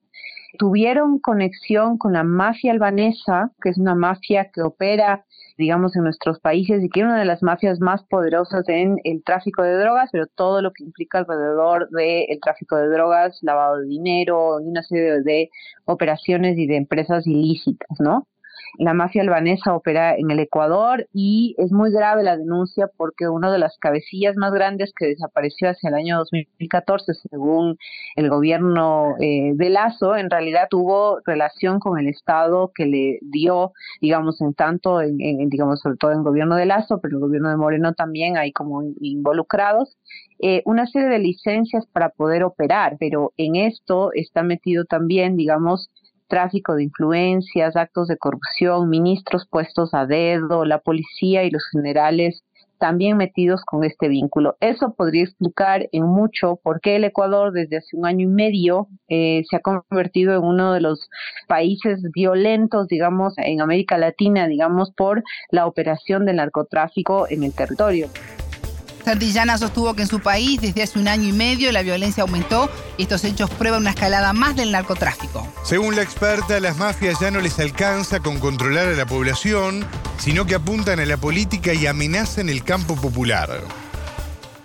tuvieron 0.59 1.19
conexión 1.19 1.99
con 1.99 2.13
la 2.13 2.23
mafia 2.23 2.73
albanesa, 2.73 3.51
que 3.61 3.71
es 3.71 3.79
una 3.79 3.95
mafia 3.95 4.51
que 4.53 4.63
opera, 4.63 5.25
digamos, 5.57 5.97
en 5.97 6.05
nuestros 6.05 6.41
países 6.41 6.83
y 6.83 6.89
que 6.89 7.01
es 7.01 7.07
una 7.07 7.19
de 7.19 7.25
las 7.25 7.43
mafias 7.43 7.81
más 7.81 8.05
poderosas 8.05 8.69
en 8.69 8.97
el 9.05 9.23
tráfico 9.25 9.63
de 9.63 9.75
drogas, 9.79 10.11
pero 10.13 10.27
todo 10.27 10.63
lo 10.63 10.73
que 10.73 10.85
implica 10.85 11.19
alrededor 11.19 11.89
del 11.91 12.41
tráfico 12.41 12.77
de 12.77 12.89
drogas, 12.89 13.39
lavado 13.43 13.79
de 13.79 13.87
dinero 13.87 14.61
y 14.61 14.69
una 14.69 14.83
serie 14.83 15.21
de 15.23 15.51
operaciones 15.85 16.59
y 16.59 16.67
de 16.67 16.77
empresas 16.77 17.27
ilícitas, 17.27 17.99
¿no? 18.01 18.27
La 18.79 18.95
mafia 18.95 19.23
albanesa 19.23 19.75
opera 19.75 20.17
en 20.17 20.31
el 20.31 20.41
Ecuador 20.41 21.07
y 21.13 21.55
es 21.59 21.73
muy 21.73 21.93
grave 21.93 22.23
la 22.23 22.37
denuncia 22.37 22.89
porque 22.97 23.29
una 23.29 23.53
de 23.53 23.59
las 23.59 23.77
cabecillas 23.79 24.37
más 24.37 24.53
grandes 24.53 24.93
que 24.97 25.07
desapareció 25.07 25.69
hacia 25.71 25.89
el 25.89 25.95
año 25.95 26.19
2014, 26.19 27.13
según 27.31 27.77
el 28.17 28.31
gobierno 28.31 29.15
eh, 29.21 29.53
de 29.55 29.71
Lazo, 29.71 30.17
en 30.17 30.31
realidad 30.31 30.69
tuvo 30.71 31.21
relación 31.25 31.81
con 31.81 31.99
el 31.99 32.09
Estado 32.09 32.73
que 32.75 32.87
le 32.87 33.19
dio, 33.23 33.73
digamos, 34.01 34.41
en 34.41 34.55
tanto, 34.55 35.01
en, 35.01 35.19
digamos, 35.49 35.81
sobre 35.81 35.97
todo 35.97 36.13
en 36.13 36.19
el 36.19 36.25
gobierno 36.25 36.57
de 36.57 36.67
Lazo, 36.67 36.99
pero 37.01 37.17
el 37.17 37.21
gobierno 37.21 37.51
de 37.51 37.57
Moreno 37.57 37.93
también 37.93 38.37
hay 38.37 38.53
como 38.53 38.83
involucrados, 39.01 39.97
eh, 40.39 40.63
una 40.65 40.87
serie 40.87 41.09
de 41.09 41.19
licencias 41.19 41.87
para 41.87 42.09
poder 42.09 42.43
operar, 42.43 42.97
pero 42.99 43.33
en 43.37 43.57
esto 43.57 44.11
está 44.15 44.43
metido 44.43 44.85
también, 44.85 45.37
digamos, 45.37 45.91
tráfico 46.33 46.75
de 46.75 46.85
influencias, 46.85 47.77
actos 47.77 48.09
de 48.09 48.17
corrupción, 48.17 48.89
ministros 48.89 49.47
puestos 49.47 49.93
a 49.93 50.07
dedo, 50.07 50.65
la 50.65 50.79
policía 50.79 51.45
y 51.45 51.51
los 51.51 51.63
generales 51.71 52.43
también 52.79 53.19
metidos 53.19 53.63
con 53.67 53.85
este 53.85 54.09
vínculo. 54.09 54.57
Eso 54.61 54.95
podría 54.95 55.25
explicar 55.25 55.91
en 55.93 56.05
mucho 56.05 56.59
por 56.63 56.81
qué 56.81 56.97
el 56.97 57.05
Ecuador 57.05 57.53
desde 57.53 57.77
hace 57.77 57.99
un 57.99 58.07
año 58.07 58.25
y 58.25 58.33
medio 58.33 58.89
eh, 59.09 59.43
se 59.49 59.57
ha 59.57 59.61
convertido 59.61 60.35
en 60.35 60.43
uno 60.43 60.73
de 60.73 60.81
los 60.81 61.11
países 61.49 62.01
violentos, 62.15 62.89
digamos, 62.89 63.35
en 63.37 63.61
América 63.61 63.99
Latina, 63.99 64.49
digamos, 64.49 64.91
por 64.91 65.23
la 65.51 65.67
operación 65.67 66.25
del 66.25 66.37
narcotráfico 66.37 67.27
en 67.29 67.43
el 67.43 67.53
territorio. 67.53 68.09
Santillana 69.05 69.59
sostuvo 69.59 69.95
que 69.95 70.03
en 70.03 70.09
su 70.09 70.21
país 70.21 70.61
desde 70.61 70.83
hace 70.83 70.99
un 70.99 71.09
año 71.09 71.29
y 71.29 71.33
medio 71.33 71.73
la 71.73 71.83
violencia 71.83 72.23
aumentó 72.23 72.71
y 72.97 73.03
estos 73.03 73.25
hechos 73.25 73.51
prueban 73.51 73.81
una 73.81 73.91
escalada 73.91 74.33
más 74.33 74.55
del 74.57 74.71
narcotráfico. 74.71 75.47
Según 75.65 75.97
la 75.97 76.03
experta, 76.03 76.61
las 76.61 76.77
mafias 76.77 77.19
ya 77.21 77.31
no 77.31 77.41
les 77.41 77.59
alcanza 77.59 78.21
con 78.21 78.39
controlar 78.39 78.89
a 78.89 78.93
la 78.93 79.07
población, 79.07 79.87
sino 80.19 80.47
que 80.47 80.55
apuntan 80.55 81.01
a 81.01 81.07
la 81.07 81.17
política 81.17 81.75
y 81.75 81.87
amenazan 81.87 82.49
el 82.49 82.63
campo 82.63 82.95
popular 82.97 83.63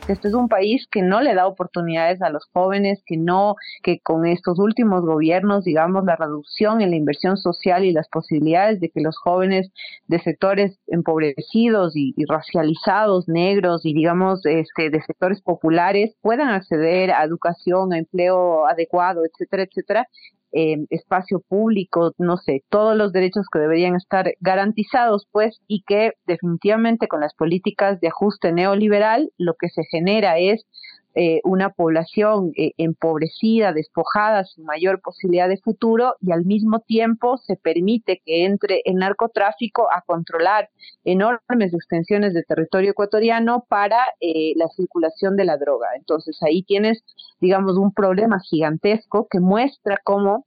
este 0.08 0.30
es 0.30 0.34
un 0.34 0.48
país 0.48 0.88
que 0.92 1.02
no 1.02 1.22
le 1.22 1.34
da 1.34 1.48
oportunidades 1.48 2.22
a 2.22 2.30
los 2.30 2.46
jóvenes, 2.54 3.02
que 3.06 3.18
no, 3.18 3.56
que 3.84 4.00
con 4.00 4.26
estos 4.26 4.60
últimos 4.60 5.02
gobiernos, 5.02 5.66
digamos, 5.66 6.06
la 6.06 6.16
reducción 6.16 6.82
en 6.82 6.92
la 6.92 6.96
inversión 6.96 7.38
social 7.38 7.84
y 7.84 7.92
las 7.92 8.08
posibilidades 8.08 8.80
de 8.80 8.90
que 8.90 9.02
los 9.02 9.18
jóvenes 9.18 9.72
de 10.08 10.20
sectores 10.20 10.80
empobrecidos 10.88 11.96
y, 11.96 12.14
y 12.16 12.26
racializados, 12.26 13.28
negros 13.28 13.86
y 13.86 13.94
digamos, 13.94 14.46
este, 14.46 14.90
de 14.90 15.02
sectores 15.02 15.42
populares 15.42 16.16
puedan 16.22 16.50
acceder 16.50 17.12
a 17.12 17.24
educación, 17.24 17.94
a 17.94 17.98
empleo 17.98 18.68
adecuado, 18.68 19.24
etcétera, 19.26 19.64
etcétera, 19.64 20.08
eh, 20.51 20.77
espacio 20.89 21.42
público, 21.48 22.13
no 22.18 22.38
sé, 22.38 22.63
todos 22.70 22.96
los 22.96 23.12
derechos 23.12 23.46
que 23.51 23.60
deberían 23.60 23.96
estar 23.96 24.34
garantizados, 24.39 25.27
pues, 25.32 25.62
y 25.68 25.84
que 25.86 26.13
definitivamente 26.25 27.08
con 27.08 27.22
las 27.22 27.34
políticas 27.34 28.00
de 28.00 28.08
ajuste 28.08 28.51
neoliberal 28.51 29.32
lo 29.38 29.56
que 29.56 29.70
se 29.70 29.84
genera 29.89 30.38
es 30.38 30.66
eh, 31.19 31.41
una 31.43 31.71
población 31.71 32.51
eh, 32.55 32.74
empobrecida, 32.77 33.74
despojada, 33.74 34.45
sin 34.45 34.65
mayor 34.65 35.01
posibilidad 35.01 35.50
de 35.50 35.57
futuro 35.57 36.13
y 36.21 36.31
al 36.31 36.45
mismo 36.45 36.79
tiempo 36.81 37.38
se 37.39 37.55
permite 37.55 38.21
que 38.24 38.45
entre 38.45 38.83
el 38.86 38.97
narcotráfico 38.97 39.88
a 39.91 40.03
controlar 40.05 40.69
enormes 41.05 41.74
extensiones 41.74 42.36
de 42.36 42.43
territorio 42.43 42.91
ecuatoriano 42.91 43.65
para 43.67 43.97
eh, 44.21 44.53
la 44.57 44.67
circulación 44.67 45.36
de 45.36 45.45
la 45.45 45.57
droga. 45.57 45.88
Entonces 45.95 46.38
ahí 46.43 46.62
tienes, 46.62 47.03
digamos, 47.41 47.77
un 47.77 47.91
problema 47.91 48.39
gigantesco 48.39 49.27
que 49.27 49.39
muestra 49.39 50.00
cómo 50.03 50.45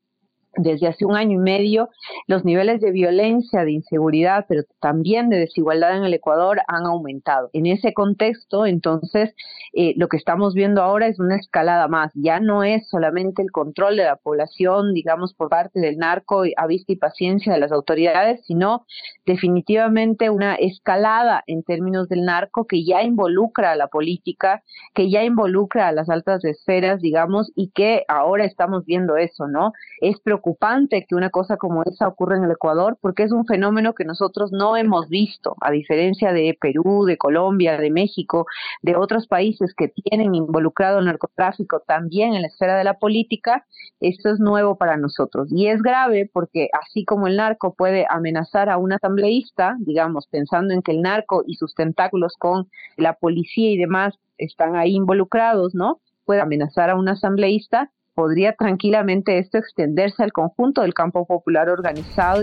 desde 0.57 0.89
hace 0.89 1.05
un 1.05 1.17
año 1.17 1.33
y 1.33 1.39
medio 1.39 1.89
los 2.27 2.45
niveles 2.45 2.81
de 2.81 2.91
violencia, 2.91 3.65
de 3.65 3.73
inseguridad, 3.73 4.47
pero 4.49 4.63
también 4.81 5.29
de 5.29 5.39
desigualdad 5.39 5.97
en 5.97 6.05
el 6.05 6.15
Ecuador 6.15 6.61
han 6.67 6.87
aumentado. 6.87 7.51
En 7.53 7.67
ese 7.67 7.95
contexto, 7.95 8.67
entonces, 8.67 9.35
eh, 9.73 9.95
lo 9.97 10.09
que 10.09 10.17
estamos 10.17 10.55
viendo 10.55 10.83
ahora 10.83 11.07
es 11.07 11.21
una 11.21 11.37
escalada 11.37 11.87
más. 11.89 12.11
Ya 12.15 12.41
no 12.41 12.65
es 12.65 12.89
solamente 12.89 13.43
el 13.43 13.53
control 13.53 13.97
de 13.97 14.05
la 14.05 14.17
población, 14.17 14.93
digamos, 14.93 15.35
por 15.35 15.49
parte 15.49 15.81
del 15.81 15.99
narco 15.99 16.43
a 16.57 16.67
vista 16.67 16.93
y 16.93 16.97
paciencia 16.97 17.53
de 17.53 17.61
las 17.61 17.73
autoridades, 17.73 18.45
sino 18.47 18.87
definitivamente 19.27 20.31
una 20.31 20.55
escalada 20.55 21.45
en 21.47 21.63
términos 21.63 22.09
del 22.09 22.25
narco 22.25 22.67
que 22.67 22.85
ya 22.85 23.03
involucra 23.03 23.73
a 23.73 23.77
la 23.77 23.87
política, 23.87 24.63
que 24.95 25.11
ya 25.11 25.23
involucra 25.23 25.89
a 25.89 25.93
las 25.93 26.11
altas 26.11 26.45
esferas, 26.45 27.01
digamos, 27.01 27.53
y 27.55 27.71
que 27.71 28.05
ahora 28.09 28.45
estamos 28.45 28.85
viendo 28.85 29.17
eso, 29.17 29.47
¿no? 29.47 29.73
Es 30.01 30.19
preocupante 30.21 30.40
que 30.41 31.15
una 31.15 31.31
cosa 31.31 31.57
como 31.57 31.83
esa 31.83 32.09
ocurra 32.09 32.37
en 32.37 32.45
el 32.45 32.51
Ecuador 32.51 32.99
porque 33.01 33.23
es 33.23 33.33
un 33.33 33.47
fenómeno 33.47 33.95
que 33.95 34.05
nosotros 34.05 34.53
no 34.53 34.77
hemos 34.77 35.09
visto, 35.09 35.57
a 35.61 35.71
diferencia 35.71 36.33
de 36.33 36.57
Perú, 36.61 37.05
de 37.05 37.17
Colombia, 37.17 37.79
de 37.79 37.91
México, 37.91 38.47
de 38.83 38.97
otros 38.97 39.27
países 39.27 39.75
que 39.75 39.89
tienen 39.89 40.35
involucrado 40.35 40.99
el 40.99 41.07
narcotráfico 41.07 41.81
también 41.87 42.35
en 42.35 42.43
la 42.43 42.49
esfera 42.49 42.77
de 42.77 42.85
la 42.85 42.95
política, 42.95 43.65
esto 44.01 44.31
es 44.31 44.41
nuevo 44.41 44.77
para 44.77 44.97
nosotros. 44.97 45.49
Y 45.51 45.69
es 45.69 45.83
grave 45.83 46.31
porque 46.33 46.69
así 46.73 47.05
como 47.05 47.27
el 47.27 47.37
narco 47.37 47.75
puede 47.75 48.07
amenazar 48.09 48.69
a 48.69 48.79
un 48.79 48.93
asambleísta, 48.93 49.77
digamos, 49.81 50.27
pensando 50.29 50.75
en 50.75 50.83
que 50.83 50.93
el 50.93 51.03
narco 51.03 51.43
y 51.47 51.55
sus 51.55 51.75
tentáculos 51.75 52.35
con 52.39 52.69
la 52.97 53.15
policía 53.15 53.71
y 53.71 53.79
demás 53.79 54.15
están 54.39 54.77
ahí 54.77 54.95
involucrados, 54.95 55.75
¿no? 55.75 56.01
Puede 56.25 56.41
amenazar 56.41 56.91
a 56.91 56.97
un 56.97 57.09
asambleísta, 57.09 57.91
podría 58.21 58.53
tranquilamente 58.53 59.39
esto 59.39 59.57
extenderse 59.57 60.23
al 60.23 60.31
conjunto 60.31 60.83
del 60.83 60.93
campo 60.93 61.27
popular 61.27 61.71
organizado. 61.71 62.43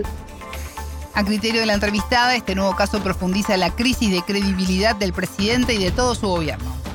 A 1.14 1.24
criterio 1.24 1.60
de 1.60 1.66
la 1.66 1.74
entrevistada, 1.74 2.34
este 2.34 2.56
nuevo 2.56 2.74
caso 2.74 3.00
profundiza 3.00 3.56
la 3.56 3.70
crisis 3.70 4.10
de 4.10 4.22
credibilidad 4.22 4.96
del 4.96 5.12
presidente 5.12 5.74
y 5.74 5.84
de 5.84 5.92
todo 5.92 6.16
su 6.16 6.26
gobierno 6.26 6.87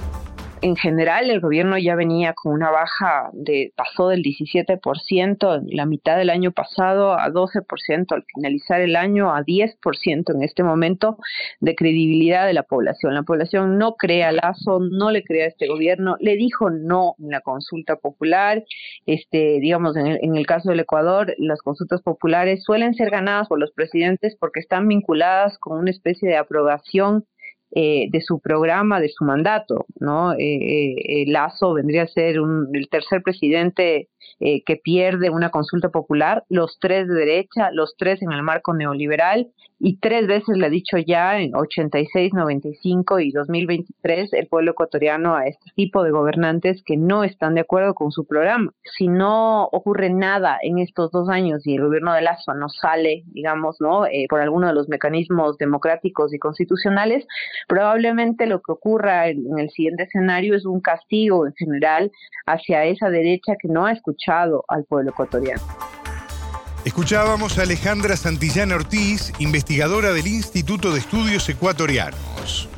en 0.63 0.77
general 0.77 1.29
el 1.29 1.41
gobierno 1.41 1.77
ya 1.77 1.95
venía 1.95 2.33
con 2.33 2.53
una 2.53 2.71
baja 2.71 3.29
de, 3.33 3.73
pasó 3.75 4.07
del 4.07 4.23
17% 4.23 5.57
en 5.57 5.75
la 5.75 5.85
mitad 5.85 6.15
del 6.17 6.29
año 6.29 6.51
pasado 6.51 7.13
a 7.19 7.29
12% 7.29 8.05
al 8.11 8.23
finalizar 8.33 8.79
el 8.79 8.95
año, 8.95 9.35
a 9.35 9.41
10% 9.41 10.33
en 10.33 10.41
este 10.41 10.63
momento 10.63 11.17
de 11.59 11.75
credibilidad 11.75 12.47
de 12.47 12.53
la 12.53 12.63
población. 12.63 13.13
La 13.13 13.23
población 13.23 13.77
no 13.77 13.95
cree 13.95 14.23
a 14.23 14.31
Lazo, 14.31 14.79
no 14.79 15.11
le 15.11 15.23
cree 15.23 15.43
a 15.43 15.47
este 15.47 15.67
gobierno, 15.67 16.15
le 16.21 16.37
dijo 16.37 16.69
no 16.69 17.15
en 17.19 17.31
la 17.31 17.41
consulta 17.41 17.97
popular. 17.97 18.63
Este, 19.05 19.59
digamos, 19.59 19.97
en 19.97 20.07
el, 20.07 20.19
en 20.21 20.37
el 20.37 20.45
caso 20.45 20.69
del 20.69 20.79
Ecuador, 20.79 21.35
las 21.39 21.61
consultas 21.61 22.01
populares 22.01 22.63
suelen 22.63 22.93
ser 22.93 23.09
ganadas 23.09 23.49
por 23.49 23.59
los 23.59 23.71
presidentes 23.73 24.37
porque 24.39 24.61
están 24.61 24.87
vinculadas 24.87 25.57
con 25.57 25.77
una 25.77 25.91
especie 25.91 26.29
de 26.29 26.37
aprobación 26.37 27.25
eh, 27.75 28.07
de 28.11 28.21
su 28.21 28.39
programa, 28.39 28.99
de 28.99 29.09
su 29.09 29.25
mandato, 29.25 29.87
¿no? 29.99 30.33
Eh, 30.33 30.37
eh, 30.37 31.25
Lazo 31.27 31.73
vendría 31.73 32.03
a 32.03 32.07
ser 32.07 32.35
el 32.35 32.87
tercer 32.89 33.23
presidente 33.23 34.09
que 34.39 34.75
pierde 34.75 35.29
una 35.29 35.49
consulta 35.49 35.89
popular, 35.89 36.43
los 36.49 36.77
tres 36.79 37.07
de 37.07 37.13
derecha, 37.13 37.71
los 37.71 37.95
tres 37.97 38.21
en 38.21 38.31
el 38.31 38.43
marco 38.43 38.73
neoliberal, 38.73 39.47
y 39.79 39.97
tres 39.97 40.27
veces 40.27 40.55
le 40.55 40.67
ha 40.67 40.69
dicho 40.69 40.97
ya 40.97 41.39
en 41.39 41.55
86, 41.55 42.33
95 42.33 43.19
y 43.19 43.31
2023 43.31 44.31
el 44.31 44.47
pueblo 44.47 44.71
ecuatoriano 44.71 45.35
a 45.35 45.45
este 45.45 45.71
tipo 45.75 46.03
de 46.03 46.11
gobernantes 46.11 46.81
que 46.85 46.95
no 46.95 47.25
están 47.25 47.55
de 47.55 47.61
acuerdo 47.61 47.93
con 47.93 48.11
su 48.11 48.25
programa. 48.25 48.71
Si 48.97 49.09
no 49.09 49.65
ocurre 49.65 50.09
nada 50.09 50.57
en 50.61 50.77
estos 50.77 51.11
dos 51.11 51.27
años 51.27 51.67
y 51.67 51.75
el 51.75 51.83
gobierno 51.83 52.13
de 52.13 52.21
Lazo 52.21 52.53
no 52.53 52.69
sale, 52.69 53.23
digamos, 53.27 53.77
¿no? 53.81 54.03
por 54.29 54.39
alguno 54.39 54.67
de 54.67 54.73
los 54.73 54.87
mecanismos 54.87 55.57
democráticos 55.57 56.33
y 56.33 56.39
constitucionales, 56.39 57.25
Probablemente 57.67 58.45
lo 58.45 58.61
que 58.61 58.71
ocurra 58.71 59.27
en, 59.29 59.57
el 59.57 59.69
siguiente 59.69 60.03
escenario 60.03 60.55
es 60.55 60.65
un 60.65 60.81
castigo 60.81 61.47
en 61.47 61.53
general 61.53 62.11
hacia 62.45 62.85
esa 62.85 63.09
derecha 63.09 63.53
que 63.59 63.67
no 63.67 63.85
ha 63.85 63.91
escuchado 64.13 64.63
al 64.67 64.85
pueblo 64.85 65.11
ecuatoriano. 65.11 65.61
Escuchábamos 66.85 67.57
a 67.57 67.63
Alejandra 67.63 68.15
Santillana 68.17 68.75
Ortiz, 68.75 69.31
investigadora 69.39 70.11
del 70.11 70.27
Instituto 70.27 70.91
de 70.91 70.99
Estudios 70.99 71.47
Ecuatorianos. 71.49 72.69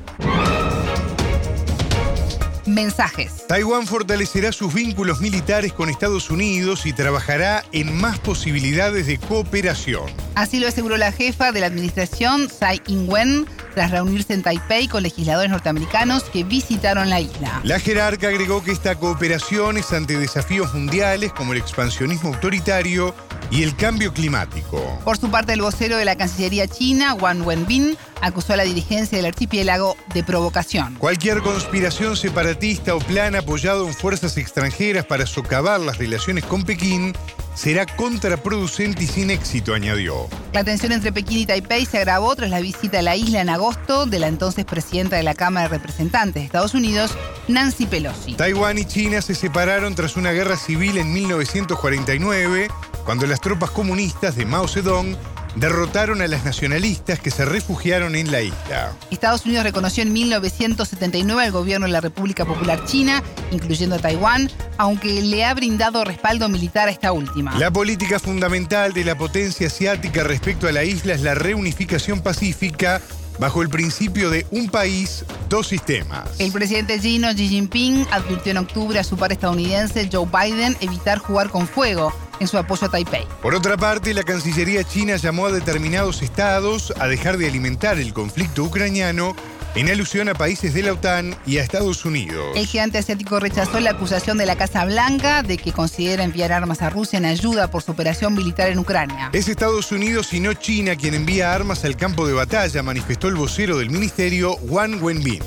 Mensajes. 2.75 3.48
Taiwán 3.48 3.88
fortalecerá 3.88 4.51
sus 4.51 4.74
vínculos 4.74 5.22
militares 5.22 5.72
con 5.72 5.89
Estados 5.89 6.29
Unidos 6.29 6.86
y 6.86 6.91
trabajará 6.91 7.63
en 7.72 7.96
más 7.96 8.20
posibilidades 8.20 9.08
de 9.08 9.17
cooperación. 9.17 10.03
Así 10.36 10.60
lo 10.60 10.67
aseguró 10.67 10.98
la 10.98 11.13
jefa 11.13 11.53
de 11.53 11.62
la 11.62 11.67
administración, 11.67 12.50
Tsai 12.50 12.82
Ing-wen, 12.86 13.48
tras 13.74 13.91
reunirse 13.91 14.34
en 14.34 14.44
Taipei 14.44 14.89
con 14.89 15.03
legisladores 15.03 15.50
norteamericanos 15.50 16.24
que 16.25 16.44
visitaron 16.44 17.10
la 17.10 17.22
isla. 17.22 17.62
La 17.63 17.79
jerarca 17.79 18.27
agregó 18.27 18.62
que 18.62 18.72
esta 18.72 18.96
cooperación 18.96 19.77
es 19.77 19.94
ante 19.94 20.20
desafíos 20.20 20.74
mundiales 20.74 21.32
como 21.32 21.53
el 21.53 21.60
expansionismo 21.60 22.34
autoritario 22.34 23.15
y 23.51 23.63
el 23.63 23.75
cambio 23.75 24.13
climático. 24.13 25.00
Por 25.03 25.17
su 25.17 25.29
parte, 25.29 25.53
el 25.53 25.62
vocero 25.62 25.98
de 25.98 26.05
la 26.05 26.15
Cancillería 26.15 26.67
China, 26.67 27.13
Wang 27.13 27.46
Wenbin, 27.46 27.98
acusó 28.25 28.53
a 28.53 28.58
la 28.58 28.63
dirigencia 28.63 29.17
del 29.17 29.27
archipiélago 29.27 29.96
de 30.13 30.24
provocación. 30.24 30.96
Cualquier 30.96 31.41
conspiración 31.41 32.17
separatista 32.17 32.96
o 32.96 33.00
plan 33.00 33.36
apoyado 33.36 33.88
en 33.88 33.94
fuerzas 33.94 34.38
extranjeras 34.38 35.05
para 35.05 35.27
socavar 35.27 35.79
las 35.79 36.00
relaciones 36.00 36.44
con 36.44 36.63
Pekín 36.63 37.13
será 37.53 37.86
contraproducente 37.86 39.03
y 39.03 39.08
sin 39.08 39.29
éxito, 39.29 39.74
añadió. 39.74 40.27
La 40.53 40.63
tensión 40.63 40.91
entre 40.91 41.13
Pekín 41.13 41.38
y 41.38 41.46
Taipei 41.46 41.86
se 41.86 42.00
agravó 42.00 42.36
tras 42.36 42.50
la 42.50 42.60
visita 42.60 43.00
a 43.00 43.01
la 43.03 43.15
isla 43.15 43.41
en 43.41 43.50
agosto 43.50 44.08
de 44.08 44.20
la 44.20 44.27
entonces 44.27 44.65
presidenta 44.65 45.15
de 45.15 45.24
la 45.24 45.36
Cámara 45.36 45.70
de 45.70 45.77
Representantes 45.77 46.41
de 46.41 46.46
Estados 46.46 46.74
Unidos, 46.74 47.12
Nancy 47.48 47.86
Pelosi. 47.86 48.34
Taiwán 48.34 48.79
y 48.79 48.86
China 48.86 49.22
se 49.22 49.36
separaron 49.36 49.94
tras 49.94 50.17
una 50.17 50.32
guerra 50.32 50.58
civil 50.58 50.98
en 50.98 51.13
1949, 51.13 52.70
cuando 53.05 53.27
las 53.27 53.39
tropas 53.39 53.70
comunistas 53.70 54.36
de 54.36 54.46
Mao 54.46 54.67
Zedong 54.67 55.15
derrotaron 55.55 56.21
a 56.21 56.27
las 56.27 56.45
nacionalistas 56.45 57.19
que 57.19 57.31
se 57.31 57.45
refugiaron 57.45 58.15
en 58.15 58.31
la 58.31 58.41
isla. 58.41 58.93
Estados 59.12 59.45
Unidos 59.45 59.63
reconoció 59.63 60.03
en 60.03 60.13
1979 60.13 61.43
al 61.43 61.51
gobierno 61.51 61.85
de 61.85 61.93
la 61.93 62.01
República 62.01 62.45
Popular 62.45 62.83
China, 62.85 63.24
incluyendo 63.51 63.95
a 63.95 64.00
Taiwán, 64.00 64.51
aunque 64.77 65.21
le 65.21 65.45
ha 65.45 65.53
brindado 65.53 66.03
respaldo 66.03 66.50
militar 66.50 66.88
a 66.88 66.91
esta 66.91 67.12
última. 67.12 67.57
La 67.57 67.71
política 67.71 68.19
fundamental 68.19 68.93
de 68.93 69.05
la 69.05 69.17
potencia 69.17 69.67
asiática 69.67 70.24
respecto 70.24 70.67
a 70.67 70.71
la 70.71 70.83
isla 70.83 71.13
es 71.13 71.21
la 71.21 71.35
reunificación 71.35 72.21
pacífica 72.21 73.01
bajo 73.39 73.62
el 73.62 73.69
principio 73.69 74.29
de 74.29 74.45
un 74.51 74.69
país, 74.69 75.25
dos 75.50 75.67
sistemas. 75.67 76.29
El 76.39 76.51
presidente 76.51 77.00
chino 77.00 77.33
Xi 77.33 77.50
Jinping 77.50 78.07
advirtió 78.12 78.51
en 78.51 78.57
octubre 78.57 79.00
a 79.00 79.03
su 79.03 79.17
par 79.17 79.31
estadounidense 79.31 80.09
Joe 80.12 80.25
Biden 80.25 80.77
evitar 80.79 81.17
jugar 81.17 81.50
con 81.50 81.67
fuego 81.67 82.13
en 82.39 82.48
su 82.48 82.58
apoyo 82.58 82.88
a 82.88 82.89
Taipei. 82.89 83.27
Por 83.42 83.56
otra 83.56 83.77
parte, 83.77 84.13
la 84.13 84.24
Cancillería 84.24 84.84
china 84.84 85.15
llamó 85.15 85.48
a 85.48 85.51
determinados 85.51 86.22
estados 86.22 86.94
a 87.00 87.08
dejar 87.08 87.38
de 87.38 87.48
alimentar 87.48 87.98
el 88.00 88.13
conflicto 88.13 88.63
ucraniano 88.63 89.36
en 89.75 89.89
alusión 89.89 90.30
a 90.30 90.34
países 90.34 90.74
de 90.74 90.84
la 90.84 90.94
OTAN 90.94 91.36
y 91.46 91.58
a 91.58 91.63
Estados 91.63 92.06
Unidos. 92.06 92.56
El 92.56 92.65
gigante 92.65 92.98
asiático 92.98 93.39
rechazó 93.39 93.80
la 93.82 93.92
acusación 93.92 94.38
de 94.38 94.46
la 94.46 94.56
Casa 94.56 94.86
Blanca 94.86 95.44
de 95.44 95.58
que 95.58 95.74
considera 95.74 96.24
enviar 96.24 96.54
armas 96.54 96.82
a 96.82 96.89
Rusia 96.89 97.18
en 97.18 97.25
ayuda 97.25 97.70
por 97.70 97.84
su 97.84 97.92
operación 97.92 98.34
militar 98.34 98.70
en 98.70 98.80
Ucrania. 98.80 99.30
Es 99.34 99.50
Estados 99.50 99.92
Unidos 99.92 100.34
y 100.34 100.39
no 100.39 100.54
China 100.54 100.96
quien 100.96 101.13
envía 101.13 101.54
armas 101.54 101.84
al 101.84 101.98
campo 101.98 102.25
de 102.25 102.34
batalla, 102.34 102.82
manifestó 102.84 103.27
el 103.27 103.36
vocero 103.36 103.77
del 103.77 103.89
ministerio, 103.89 104.56
Wang 104.62 105.04
Wenbin. 105.04 105.44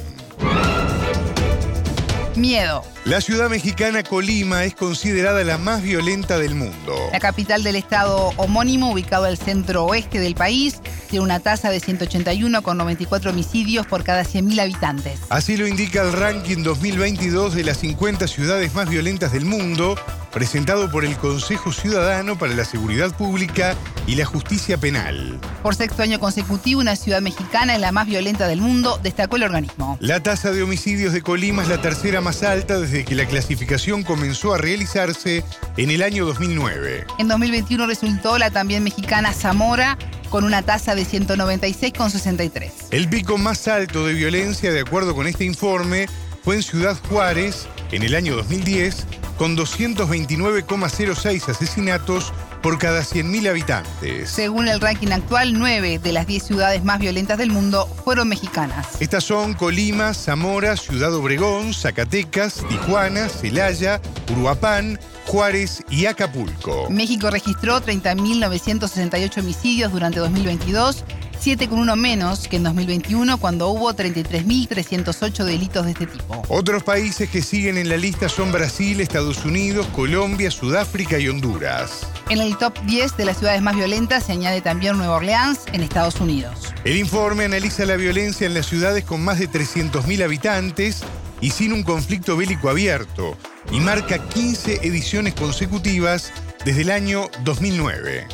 Miedo. 2.39 2.85
La 3.05 3.21
ciudad 3.21 3.51
mexicana 3.51 4.03
Colima 4.03 4.65
es 4.65 4.75
considerada 4.75 5.43
la 5.45 5.59
más 5.59 5.83
violenta 5.83 6.39
del 6.39 6.55
mundo. 6.55 6.95
La 7.13 7.21
capital 7.21 7.63
del 7.63 7.77
estado 7.77 8.33
homónimo, 8.37 8.93
ubicado 8.93 9.25
al 9.25 9.37
centro 9.39 9.85
oeste 9.85 10.21
del 10.21 10.35
país, 10.35 10.81
tiene 11.09 11.25
una 11.25 11.41
tasa 11.41 11.71
de 11.71 11.81
181 11.81 12.63
con 12.63 12.77
94 12.77 13.31
homicidios 13.31 13.87
por 13.87 14.05
cada 14.05 14.25
100.000 14.25 14.61
habitantes. 14.61 15.21
Así 15.31 15.57
lo 15.57 15.67
indica 15.67 16.03
el 16.03 16.13
ranking 16.13 16.63
2022 16.63 17.55
de 17.55 17.65
las 17.65 17.79
50 17.79 18.29
ciudades 18.29 18.75
más 18.75 18.89
violentas 18.89 19.33
del 19.33 19.45
mundo, 19.45 19.97
presentado 20.39 20.89
por 20.89 21.05
el 21.05 21.17
Consejo 21.17 21.73
Ciudadano 21.73 22.39
para 22.39 22.55
la 22.55 22.65
Seguridad 22.65 23.13
Pública 23.17 23.75
y 24.07 24.15
la 24.15 24.25
Justicia 24.25 24.79
Penal. 24.79 25.41
Por 25.65 25.75
sexto 25.75 26.01
año 26.05 26.21
consecutivo, 26.21 26.81
una 26.81 26.95
ciudad 26.95 27.21
mexicana 27.21 27.75
es 27.75 27.81
la 27.81 27.91
más 27.91 28.07
violenta 28.07 28.47
del 28.47 28.61
mundo, 28.61 29.01
destacó 29.03 29.35
el 29.35 29.43
organismo. 29.43 29.99
La 29.99 30.23
tasa 30.23 30.53
de 30.53 30.63
homicidios 30.63 31.13
de 31.13 31.23
Colima 31.23 31.65
es 31.65 31.69
la 31.69 31.83
tercera 31.83 32.21
más 32.21 32.45
alta 32.45 32.79
desde 32.79 33.05
que 33.05 33.17
la 33.17 33.27
clasificación 33.27 34.05
comenzó 34.05 34.55
a 34.55 34.59
realizarse 34.59 35.43
en 35.77 35.91
el 35.91 36.03
año 36.03 36.25
2009. 36.25 37.05
En 37.19 37.27
2021 37.27 37.89
resultó 37.89 38.39
la 38.39 38.53
también 38.53 38.85
mexicana 38.85 39.33
Zamora 39.33 39.99
con 40.31 40.45
una 40.45 40.63
tasa 40.63 40.95
de 40.95 41.03
196,63. 41.03 42.71
El 42.93 43.09
pico 43.09 43.39
más 43.39 43.67
alto 43.67 44.07
de 44.07 44.15
violencia, 44.15 44.71
de 44.71 44.83
acuerdo 44.83 45.17
con 45.17 45.27
este 45.27 45.45
informe, 45.45 46.07
fue 46.45 46.55
en 46.55 46.63
Ciudad 46.63 46.97
Juárez 47.09 47.67
en 47.93 48.03
el 48.03 48.15
año 48.15 48.37
2010, 48.37 49.07
con 49.37 49.57
229,06 49.57 51.49
asesinatos 51.49 52.33
por 52.63 52.79
cada 52.79 53.03
100.000 53.03 53.49
habitantes. 53.49 54.31
Según 54.31 54.69
el 54.69 54.81
ranking 54.81 55.09
actual, 55.09 55.59
9 55.59 56.01
de 56.01 56.13
las 56.13 56.27
10 56.27 56.43
ciudades 56.43 56.85
más 56.85 56.99
violentas 56.99 57.39
del 57.39 57.51
mundo 57.51 57.87
fueron 58.05 58.29
mexicanas. 58.29 58.87
Estas 59.01 59.25
son 59.25 59.55
Colima, 59.55 60.13
Zamora, 60.15 60.77
Ciudad 60.77 61.15
Obregón, 61.15 61.73
Zacatecas, 61.73 62.65
Tijuana, 62.69 63.29
Celaya, 63.29 64.01
Uruapán, 64.33 64.99
Juárez 65.27 65.85
y 65.91 66.07
Acapulco. 66.07 66.89
México 66.91 67.31
registró 67.31 67.83
30.968 67.83 69.39
homicidios 69.39 69.93
durante 69.93 70.21
2022 70.21 71.05
7 71.41 71.69
con 71.69 71.79
uno 71.79 71.97
menos 71.97 72.49
que 72.49 72.57
en 72.57 72.65
2021 72.65 73.39
cuando 73.39 73.69
hubo 73.69 73.93
33.308 73.93 75.45
delitos 75.45 75.85
de 75.85 75.93
este 75.93 76.07
tipo. 76.07 76.43
Otros 76.49 76.83
países 76.83 77.29
que 77.31 77.43
siguen 77.43 77.79
en 77.79 77.89
la 77.89 77.97
lista 77.97 78.29
son 78.29 78.53
Brasil, 78.53 79.01
Estados 79.01 79.45
Unidos, 79.45 79.87
Colombia, 79.95 80.51
Sudáfrica 80.51 81.19
y 81.19 81.29
Honduras. 81.29 82.07
En 82.29 82.41
el 82.41 82.57
top 82.59 82.79
10 82.85 83.17
de 83.17 83.25
las 83.25 83.39
ciudades 83.39 83.63
más 83.63 83.77
violentas 83.77 84.25
se 84.25 84.33
añade 84.33 84.61
también 84.61 84.97
Nueva 84.97 85.17
Orleans, 85.17 85.61
en 85.73 85.83
Estados 85.83 86.21
Unidos. 86.21 86.75
El 86.85 86.97
informe 86.97 87.45
analiza 87.45 87.85
la 87.87 87.97
violencia 87.97 88.47
en 88.47 88.55
las 88.55 88.67
ciudades 88.67 89.05
con 89.05 89.25
más 89.25 89.39
de 89.39 89.49
300.000 89.49 90.25
habitantes 90.25 91.03
y 91.41 91.51
sin 91.51 91.73
un 91.73 91.83
conflicto 91.83 92.37
bélico 92.37 92.69
abierto, 92.69 93.37
y 93.71 93.81
marca 93.81 94.19
15 94.19 94.87
ediciones 94.87 95.35
consecutivas 95.35 96.33
desde 96.65 96.83
el 96.83 96.91
año 96.91 97.31
2009. 97.45 98.27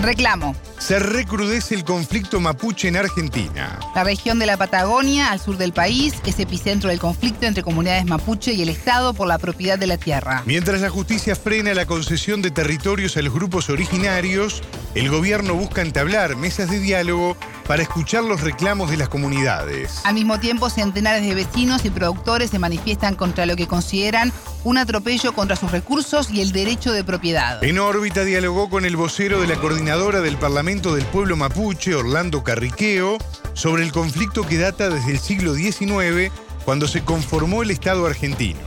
Reclamo. 0.00 0.54
Se 0.84 0.98
recrudece 0.98 1.74
el 1.74 1.82
conflicto 1.82 2.40
mapuche 2.40 2.88
en 2.88 2.98
Argentina. 2.98 3.80
La 3.94 4.04
región 4.04 4.38
de 4.38 4.44
la 4.44 4.58
Patagonia, 4.58 5.32
al 5.32 5.40
sur 5.40 5.56
del 5.56 5.72
país, 5.72 6.12
es 6.26 6.38
epicentro 6.38 6.90
del 6.90 6.98
conflicto 6.98 7.46
entre 7.46 7.62
comunidades 7.62 8.04
mapuche 8.04 8.52
y 8.52 8.60
el 8.60 8.68
Estado 8.68 9.14
por 9.14 9.26
la 9.26 9.38
propiedad 9.38 9.78
de 9.78 9.86
la 9.86 9.96
tierra. 9.96 10.42
Mientras 10.44 10.82
la 10.82 10.90
justicia 10.90 11.36
frena 11.36 11.72
la 11.72 11.86
concesión 11.86 12.42
de 12.42 12.50
territorios 12.50 13.16
a 13.16 13.22
los 13.22 13.32
grupos 13.32 13.70
originarios, 13.70 14.62
el 14.94 15.08
gobierno 15.08 15.54
busca 15.54 15.80
entablar 15.80 16.36
mesas 16.36 16.70
de 16.70 16.78
diálogo 16.80 17.34
para 17.66 17.82
escuchar 17.82 18.22
los 18.22 18.42
reclamos 18.42 18.90
de 18.90 18.98
las 18.98 19.08
comunidades. 19.08 20.02
Al 20.04 20.12
mismo 20.12 20.38
tiempo, 20.38 20.68
centenares 20.68 21.26
de 21.26 21.34
vecinos 21.34 21.86
y 21.86 21.90
productores 21.90 22.50
se 22.50 22.58
manifiestan 22.58 23.14
contra 23.14 23.46
lo 23.46 23.56
que 23.56 23.66
consideran 23.66 24.34
un 24.64 24.76
atropello 24.76 25.32
contra 25.32 25.56
sus 25.56 25.70
recursos 25.70 26.30
y 26.30 26.42
el 26.42 26.52
derecho 26.52 26.92
de 26.92 27.04
propiedad. 27.04 27.62
En 27.64 27.78
órbita 27.78 28.24
dialogó 28.24 28.68
con 28.68 28.84
el 28.84 28.96
vocero 28.96 29.40
de 29.40 29.46
la 29.46 29.56
coordinadora 29.56 30.20
del 30.20 30.36
Parlamento 30.36 30.73
del 30.82 31.04
Pueblo 31.12 31.36
Mapuche, 31.36 31.94
Orlando 31.94 32.42
Carriqueo, 32.42 33.18
sobre 33.52 33.84
el 33.84 33.92
conflicto 33.92 34.42
que 34.42 34.58
data 34.58 34.90
desde 34.90 35.12
el 35.12 35.18
siglo 35.18 35.54
XIX, 35.54 36.32
cuando 36.64 36.88
se 36.88 37.04
conformó 37.04 37.62
el 37.62 37.70
Estado 37.70 38.04
argentino. 38.06 38.58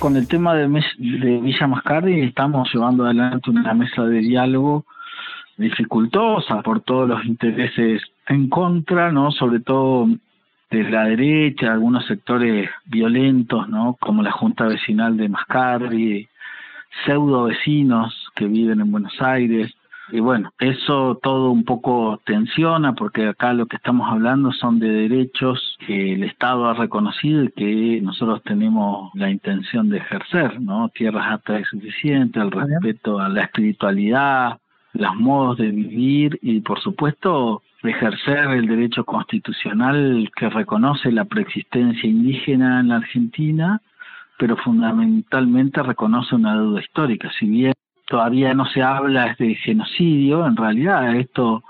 Con 0.00 0.16
el 0.16 0.26
tema 0.26 0.54
de, 0.54 0.66
Villa 0.98 1.66
Mascardi 1.66 2.22
estamos 2.22 2.72
llevando 2.72 3.04
adelante 3.04 3.50
una 3.50 3.74
mesa 3.74 4.04
de 4.04 4.20
diálogo 4.20 4.86
dificultosa 5.58 6.62
por 6.62 6.80
todos 6.80 7.08
los 7.10 7.24
intereses 7.26 8.02
en 8.26 8.48
contra, 8.48 9.12
¿no? 9.12 9.30
Sobre 9.32 9.60
todo 9.60 10.08
de 10.70 10.82
la 10.84 11.04
derecha, 11.04 11.74
algunos 11.74 12.06
sectores 12.06 12.70
violentos, 12.86 13.68
¿no? 13.68 13.98
Como 14.00 14.22
la 14.22 14.32
Junta 14.32 14.64
Vecinal 14.64 15.18
de 15.18 15.28
Mascardi, 15.28 16.28
pseudo 17.04 17.44
vecinos 17.44 18.30
que 18.34 18.46
viven 18.46 18.80
en 18.80 18.90
Buenos 18.90 19.20
Aires. 19.20 19.75
Y 20.10 20.20
bueno, 20.20 20.52
eso 20.60 21.18
todo 21.20 21.50
un 21.50 21.64
poco 21.64 22.20
tensiona 22.24 22.94
porque 22.94 23.26
acá 23.26 23.52
lo 23.52 23.66
que 23.66 23.76
estamos 23.76 24.08
hablando 24.10 24.52
son 24.52 24.78
de 24.78 24.88
derechos 24.88 25.76
que 25.84 26.12
el 26.12 26.22
Estado 26.22 26.68
ha 26.68 26.74
reconocido 26.74 27.42
y 27.44 27.50
que 27.50 28.00
nosotros 28.02 28.42
tenemos 28.44 29.10
la 29.14 29.30
intención 29.30 29.88
de 29.88 29.98
ejercer, 29.98 30.60
¿no? 30.60 30.88
Tierras 30.90 31.32
aptas 31.32 31.62
y 31.62 31.64
suficientes, 31.64 32.40
el 32.40 32.52
respeto 32.52 33.18
a 33.18 33.28
la 33.28 33.42
espiritualidad, 33.42 34.58
los 34.92 35.14
modos 35.16 35.58
de 35.58 35.70
vivir 35.70 36.38
y 36.40 36.60
por 36.60 36.80
supuesto 36.80 37.62
ejercer 37.82 38.50
el 38.50 38.66
derecho 38.66 39.04
constitucional 39.04 40.30
que 40.36 40.48
reconoce 40.48 41.10
la 41.10 41.24
preexistencia 41.24 42.08
indígena 42.08 42.80
en 42.80 42.88
la 42.88 42.96
Argentina, 42.96 43.80
pero 44.38 44.56
fundamentalmente 44.56 45.82
reconoce 45.82 46.34
una 46.34 46.54
deuda 46.54 46.80
histórica. 46.80 47.30
Si 47.38 47.46
bien 47.46 47.72
todavía 48.06 48.54
no 48.54 48.66
se 48.66 48.82
habla 48.82 49.34
de 49.38 49.54
genocidio, 49.56 50.46
en 50.46 50.56
realidad 50.56 51.14
esto, 51.16 51.62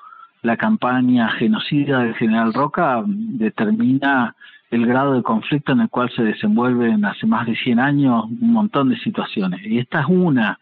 la 0.43 0.57
campaña 0.57 1.29
genocida 1.31 2.01
del 2.01 2.15
general 2.15 2.55
Roca 2.55 3.03
determina 3.07 4.35
el 4.71 4.87
grado 4.87 5.15
de 5.15 5.23
conflicto 5.23 5.73
en 5.73 5.81
el 5.81 5.89
cual 5.89 6.11
se 6.15 6.23
desenvuelven 6.23 7.05
hace 7.05 7.27
más 7.27 7.47
de 7.47 7.57
100 7.57 7.81
años 7.81 8.25
un 8.25 8.53
montón 8.53 8.91
de 8.91 8.99
situaciones. 8.99 9.61
Y 9.65 9.79
esta 9.79 10.01
es 10.01 10.07
una, 10.09 10.59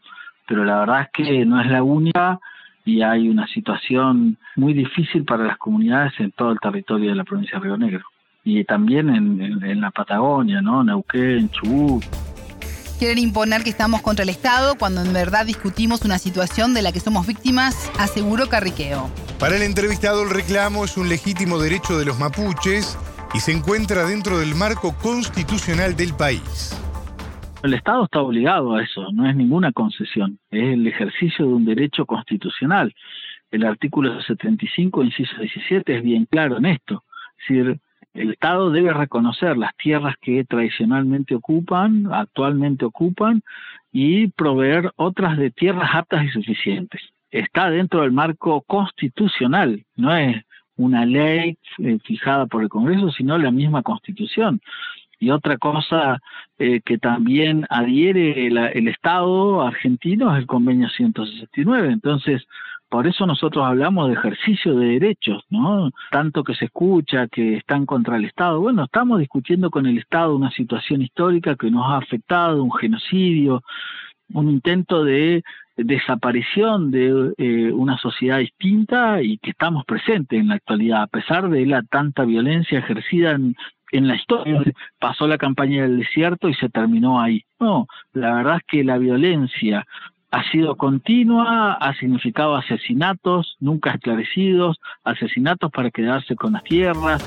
pero 0.47 0.65
la 0.65 0.81
verdad 0.81 1.03
es 1.03 1.09
que 1.13 1.45
no 1.45 1.61
es 1.61 1.67
la 1.67 1.83
única 1.83 2.39
y 2.85 3.03
hay 3.03 3.29
una 3.29 3.47
situación 3.47 4.37
muy 4.57 4.75
difícil 4.75 5.25
para 5.25 5.45
las 5.45 5.59
comunidades 5.59 6.13
en 6.19 6.33
todo 6.33 6.53
el 6.53 6.61
territorio 6.61 7.11
de 7.11 7.17
la 7.17 7.25
provincia 7.25 7.59
de 7.59 7.65
Río 7.65 7.77
Negro 7.77 8.05
y 8.45 8.63
también 8.65 9.09
en, 9.09 9.81
la 9.81 9.91
Patagonia, 9.91 10.61
¿no? 10.61 10.85
Neuquén, 10.85 11.49
Chubut. 11.49 12.05
Quieren 13.05 13.23
imponer 13.23 13.63
que 13.63 13.69
estamos 13.69 14.01
contra 14.01 14.23
el 14.23 14.31
Estado 14.31 14.77
cuando 14.79 15.03
en 15.03 15.13
verdad 15.13 15.45
discutimos 15.45 16.07
una 16.07 16.17
situación 16.17 16.73
de 16.73 16.81
la 16.81 16.91
que 16.91 17.01
somos 17.01 17.27
víctimas, 17.27 17.93
aseguró 17.99 18.49
Carriqueo. 18.49 19.11
Para 19.39 19.57
el 19.57 19.63
entrevistado 19.63 20.23
el 20.23 20.31
reclamo 20.31 20.87
es 20.87 20.97
un 20.97 21.11
legítimo 21.11 21.59
derecho 21.59 21.99
de 21.99 22.07
los 22.07 22.19
mapuches 22.19 22.97
y 23.35 23.41
se 23.41 23.53
encuentra 23.53 24.07
dentro 24.07 24.39
del 24.39 24.55
marco 24.55 24.97
constitucional 25.03 25.95
del 25.97 26.15
país. 26.15 26.75
El 27.63 27.75
Estado 27.75 28.05
está 28.05 28.23
obligado 28.23 28.75
a 28.75 28.83
eso, 28.83 29.13
no 29.13 29.29
es 29.29 29.37
ninguna 29.37 29.71
concesión, 29.73 30.39
es 30.51 30.73
el 30.73 30.87
ejercicio 30.87 31.45
de 31.45 31.53
un 31.53 31.67
derecho 31.67 32.07
constitucional. 32.07 32.95
El 33.51 33.67
artículo 33.67 34.19
75, 34.23 35.05
inciso 35.05 35.37
17, 35.39 35.99
es 35.99 36.03
bien 36.03 36.25
claro 36.25 36.57
en 36.57 36.65
esto. 36.65 37.05
Es 37.37 37.49
decir, 37.51 37.81
el 38.15 38.31
Estado 38.31 38.71
debe 38.71 38.93
reconocer 38.93 39.57
las 39.57 39.77
tierras 39.77 40.15
que 40.21 40.45
tradicionalmente 40.45 41.35
ocupan, 41.35 42.09
actualmente 42.13 42.85
ocupan, 42.85 43.43
y 43.93 44.29
proveer 44.29 44.93
otras 44.97 45.37
de 45.37 45.51
tierras 45.51 45.91
aptas 45.93 46.25
y 46.25 46.29
suficientes. 46.29 47.01
Está 47.31 47.71
dentro 47.71 48.03
del 48.03 48.13
marco 48.13 48.63
constitucional, 48.63 49.85
no 49.97 50.17
es 50.17 50.43
una 50.77 51.05
ley 51.05 51.59
eh, 51.79 51.99
fijada 52.05 52.47
por 52.47 52.63
el 52.63 52.69
Congreso, 52.69 53.11
sino 53.11 53.37
la 53.39 53.51
misma 53.51 53.83
Constitución. 53.83 54.61
Y 55.21 55.31
otra 55.31 55.59
cosa 55.59 56.21
eh, 56.59 56.81
que 56.85 56.99
también 56.99 57.67
adhiere 57.71 58.47
el 58.47 58.89
Estado 58.89 59.63
argentino 59.63 60.33
es 60.33 60.41
el 60.41 60.47
convenio 60.47 60.89
169. 60.89 61.93
Entonces, 61.93 62.43
por 62.95 63.09
eso 63.09 63.27
nosotros 63.27 63.67
hablamos 63.67 64.07
de 64.07 64.15
ejercicio 64.15 64.77
de 64.77 64.87
derechos, 65.01 65.43
¿no? 65.51 65.91
Tanto 66.13 66.45
que 66.45 66.55
se 66.55 66.67
escucha 66.67 67.27
que 67.27 67.57
están 67.57 67.87
contra 67.87 68.17
el 68.17 68.25
Estado. 68.25 68.61
Bueno, 68.61 68.85
estamos 68.85 69.19
discutiendo 69.19 69.69
con 69.69 69.87
el 69.87 69.99
Estado 69.99 70.37
una 70.37 70.53
situación 70.53 71.03
histórica 71.03 71.57
que 71.57 71.73
nos 71.73 71.87
ha 71.87 71.97
afectado, 71.97 72.63
un 72.63 72.73
genocidio, 72.73 73.65
un 74.33 74.49
intento 74.49 75.03
de 75.03 75.43
desaparición 75.77 76.93
de 76.93 77.33
eh, 77.37 77.73
una 77.73 77.99
sociedad 77.99 78.39
distinta 78.39 79.21
y 79.21 79.39
que 79.39 79.51
estamos 79.51 79.85
presentes 79.85 80.39
en 80.39 80.47
la 80.47 80.55
actualidad, 80.55 81.03
a 81.03 81.09
pesar 81.09 81.51
de 81.51 81.67
la 81.67 81.83
tanta 81.83 82.25
violencia 82.25 82.79
ejercida 82.79 83.33
en, 83.33 83.57
en 83.91 84.07
la 84.07 84.15
historia. 84.15 84.63
Pasó 85.01 85.27
la 85.27 85.37
campaña 85.37 85.83
del 85.83 85.99
desierto 85.99 86.49
y 86.49 86.55
se 86.55 86.69
terminó 86.69 87.21
ahí. 87.21 87.43
No, 87.59 87.89
la 88.13 88.35
verdad 88.35 88.59
es 88.59 88.63
que 88.69 88.85
la 88.85 88.99
violencia 88.99 89.85
ha 90.35 90.51
sido 90.51 90.75
continua, 90.77 91.75
ha 91.75 91.95
significado 91.95 92.57
asesinatos 92.57 93.57
nunca 93.61 93.93
esclarecidos, 93.93 94.81
asesinatos 95.05 95.71
para 95.71 95.93
quedarse 95.93 96.35
con 96.35 96.55
las 96.55 96.65
tierras. 96.65 97.23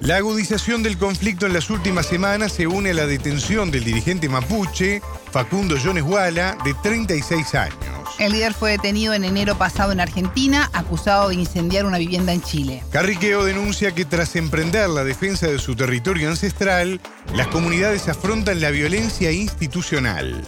La 0.00 0.16
agudización 0.16 0.84
del 0.84 0.98
conflicto 0.98 1.46
en 1.46 1.52
las 1.52 1.68
últimas 1.68 2.06
semanas 2.06 2.52
se 2.52 2.68
une 2.68 2.90
a 2.90 2.94
la 2.94 3.06
detención 3.06 3.72
del 3.72 3.84
dirigente 3.84 4.28
mapuche, 4.28 5.00
Facundo 5.32 5.74
Jones 5.82 6.04
Wala, 6.04 6.56
de 6.64 6.74
36 6.74 7.54
años. 7.56 7.76
El 8.20 8.32
líder 8.32 8.52
fue 8.52 8.72
detenido 8.72 9.14
en 9.14 9.24
enero 9.24 9.56
pasado 9.56 9.90
en 9.90 9.98
Argentina, 9.98 10.70
acusado 10.74 11.30
de 11.30 11.36
incendiar 11.36 11.86
una 11.86 11.98
vivienda 11.98 12.32
en 12.32 12.42
Chile. 12.42 12.84
Carriqueo 12.92 13.44
denuncia 13.44 13.94
que 13.94 14.04
tras 14.04 14.36
emprender 14.36 14.88
la 14.90 15.02
defensa 15.02 15.48
de 15.48 15.58
su 15.58 15.74
territorio 15.74 16.28
ancestral, 16.28 17.00
las 17.34 17.48
comunidades 17.48 18.08
afrontan 18.08 18.60
la 18.60 18.70
violencia 18.70 19.32
institucional 19.32 20.44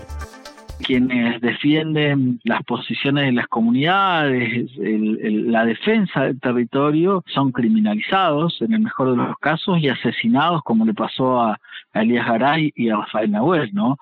quienes 0.84 1.40
defienden 1.40 2.40
las 2.44 2.62
posiciones 2.64 3.26
de 3.26 3.32
las 3.32 3.48
comunidades, 3.48 4.70
la 4.76 5.64
defensa 5.64 6.24
del 6.24 6.38
territorio, 6.38 7.24
son 7.26 7.52
criminalizados 7.52 8.60
en 8.60 8.74
el 8.74 8.80
mejor 8.80 9.10
de 9.10 9.16
los 9.16 9.38
casos 9.38 9.78
y 9.80 9.88
asesinados 9.88 10.62
como 10.62 10.84
le 10.84 10.94
pasó 10.94 11.40
a, 11.40 11.58
Elías 11.94 12.26
Garay 12.26 12.72
y 12.74 12.88
a 12.88 12.96
Rafael 12.96 13.30
Nahuel, 13.30 13.72
¿no? 13.72 13.98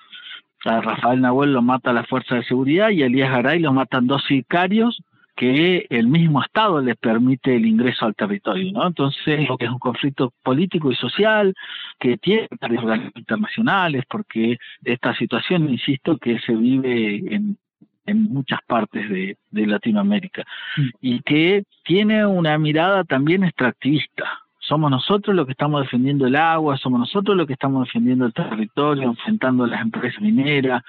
A 0.65 0.81
Rafael 0.81 1.21
Nahuel 1.21 1.53
lo 1.53 1.61
mata 1.61 1.93
la 1.93 2.05
fuerza 2.05 2.37
de 2.37 2.45
seguridad 2.45 2.89
y 2.89 3.03
a 3.03 3.07
Elías 3.07 3.31
Garay 3.31 3.59
lo 3.59 3.73
matan 3.75 4.07
dos 4.07 4.25
sicarios 4.27 5.03
que 5.43 5.87
el 5.91 6.07
mismo 6.07 6.41
Estado 6.41 6.81
les 6.81 6.95
permite 6.95 7.57
el 7.57 7.67
ingreso 7.67 8.05
al 8.05 8.15
territorio, 8.15 8.71
¿no? 8.71 8.87
Entonces, 8.87 9.49
lo 9.49 9.59
que 9.59 9.65
es 9.65 9.73
un 9.73 9.81
conflicto 9.81 10.33
político 10.41 10.93
y 10.93 10.95
social 10.95 11.53
que 11.99 12.17
tiene 12.17 12.47
organismos 12.61 13.17
internacionales, 13.17 14.05
porque 14.09 14.57
esta 14.85 15.13
situación, 15.17 15.69
insisto, 15.69 16.17
que 16.19 16.39
se 16.39 16.55
vive 16.55 17.35
en, 17.35 17.59
en 18.07 18.23
muchas 18.33 18.61
partes 18.69 19.11
de, 19.11 19.37
de 19.51 19.67
Latinoamérica 19.67 20.45
mm. 20.77 20.89
y 21.01 21.21
que 21.23 21.65
tiene 21.83 22.25
una 22.25 22.57
mirada 22.57 23.03
también 23.03 23.43
extractivista. 23.43 24.45
Somos 24.61 24.93
nosotros 24.93 25.35
los 25.35 25.47
que 25.47 25.53
estamos 25.53 25.83
defendiendo 25.83 26.25
el 26.25 26.37
agua, 26.37 26.79
somos 26.79 27.01
nosotros 27.01 27.37
los 27.37 27.49
que 27.49 27.55
estamos 27.55 27.89
defendiendo 27.89 28.27
el 28.27 28.33
territorio, 28.33 29.09
enfrentando 29.09 29.65
a 29.65 29.67
las 29.67 29.81
empresas 29.81 30.23
mineras, 30.23 30.85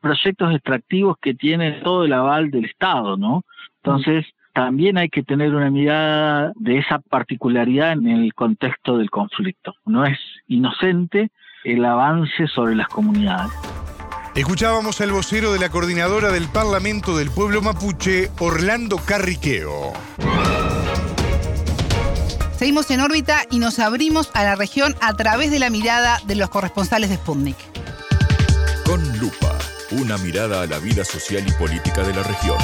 proyectos 0.00 0.54
extractivos 0.54 1.16
que 1.20 1.34
tienen 1.34 1.82
todo 1.82 2.04
el 2.04 2.12
aval 2.12 2.50
del 2.50 2.64
Estado, 2.64 3.16
¿no? 3.16 3.44
Entonces, 3.82 4.26
también 4.52 4.98
hay 4.98 5.08
que 5.08 5.22
tener 5.22 5.54
una 5.54 5.70
mirada 5.70 6.52
de 6.56 6.78
esa 6.78 6.98
particularidad 6.98 7.92
en 7.92 8.08
el 8.08 8.34
contexto 8.34 8.98
del 8.98 9.10
conflicto. 9.10 9.74
No 9.86 10.04
es 10.04 10.18
inocente 10.48 11.30
el 11.64 11.84
avance 11.84 12.46
sobre 12.48 12.74
las 12.74 12.88
comunidades. 12.88 13.52
Escuchábamos 14.34 15.00
al 15.00 15.10
vocero 15.10 15.52
de 15.52 15.58
la 15.58 15.68
coordinadora 15.68 16.30
del 16.30 16.48
Parlamento 16.48 17.16
del 17.16 17.30
Pueblo 17.30 17.62
Mapuche, 17.62 18.28
Orlando 18.38 18.96
Carriqueo. 18.96 19.92
Seguimos 22.56 22.90
en 22.90 23.00
órbita 23.00 23.40
y 23.50 23.58
nos 23.58 23.78
abrimos 23.78 24.30
a 24.34 24.44
la 24.44 24.54
región 24.54 24.94
a 25.00 25.14
través 25.14 25.50
de 25.50 25.58
la 25.58 25.70
mirada 25.70 26.18
de 26.26 26.36
los 26.36 26.50
corresponsales 26.50 27.08
de 27.08 27.16
Sputnik. 27.16 27.56
Con 28.84 29.00
lupa, 29.18 29.56
una 29.92 30.18
mirada 30.18 30.62
a 30.62 30.66
la 30.66 30.78
vida 30.78 31.04
social 31.04 31.44
y 31.46 31.52
política 31.52 32.02
de 32.02 32.14
la 32.14 32.22
región. 32.22 32.56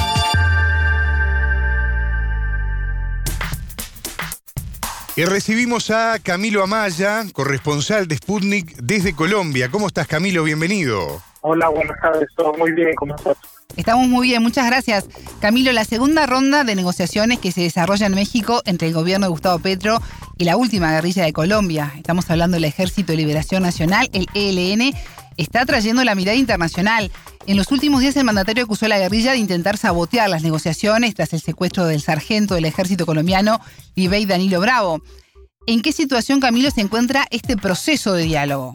Y 5.15 5.25
recibimos 5.25 5.89
a 5.89 6.19
Camilo 6.19 6.63
Amaya, 6.63 7.23
corresponsal 7.33 8.07
de 8.07 8.17
Sputnik 8.17 8.75
desde 8.77 9.13
Colombia. 9.13 9.69
¿Cómo 9.69 9.87
estás, 9.87 10.07
Camilo? 10.07 10.43
Bienvenido. 10.43 11.21
Hola, 11.41 11.69
buenas 11.69 11.99
tardes. 11.99 12.29
Todo 12.35 12.53
muy 12.53 12.71
bien. 12.71 12.93
¿Cómo 12.95 13.15
estás? 13.15 13.35
Estamos 13.75 14.07
muy 14.07 14.27
bien, 14.27 14.41
muchas 14.41 14.67
gracias. 14.67 15.07
Camilo, 15.39 15.71
la 15.71 15.85
segunda 15.85 16.25
ronda 16.25 16.63
de 16.63 16.75
negociaciones 16.75 17.39
que 17.39 17.51
se 17.51 17.61
desarrolla 17.61 18.05
en 18.05 18.15
México 18.15 18.61
entre 18.65 18.87
el 18.87 18.93
gobierno 18.93 19.25
de 19.25 19.31
Gustavo 19.31 19.59
Petro 19.59 20.01
y 20.37 20.45
la 20.45 20.55
última 20.55 20.91
guerrilla 20.91 21.23
de 21.23 21.33
Colombia, 21.33 21.93
estamos 21.95 22.29
hablando 22.29 22.55
del 22.55 22.65
Ejército 22.65 23.11
de 23.11 23.17
Liberación 23.17 23.63
Nacional, 23.63 24.09
el 24.13 24.27
ELN, 24.35 24.93
está 25.37 25.65
trayendo 25.65 26.03
la 26.03 26.15
mirada 26.15 26.37
internacional. 26.37 27.11
En 27.45 27.57
los 27.57 27.71
últimos 27.71 28.01
días 28.01 28.17
el 28.17 28.25
mandatario 28.25 28.63
acusó 28.63 28.85
a 28.85 28.89
la 28.89 28.99
guerrilla 28.99 29.31
de 29.31 29.37
intentar 29.37 29.77
sabotear 29.77 30.29
las 30.29 30.43
negociaciones 30.43 31.15
tras 31.15 31.33
el 31.33 31.39
secuestro 31.39 31.85
del 31.85 32.01
sargento 32.01 32.55
del 32.55 32.65
ejército 32.65 33.05
colombiano, 33.05 33.59
Libey 33.95 34.25
Danilo 34.25 34.59
Bravo. 34.59 35.01
¿En 35.65 35.81
qué 35.81 35.91
situación, 35.91 36.39
Camilo, 36.39 36.71
se 36.71 36.81
encuentra 36.81 37.25
este 37.29 37.57
proceso 37.57 38.13
de 38.13 38.23
diálogo? 38.23 38.73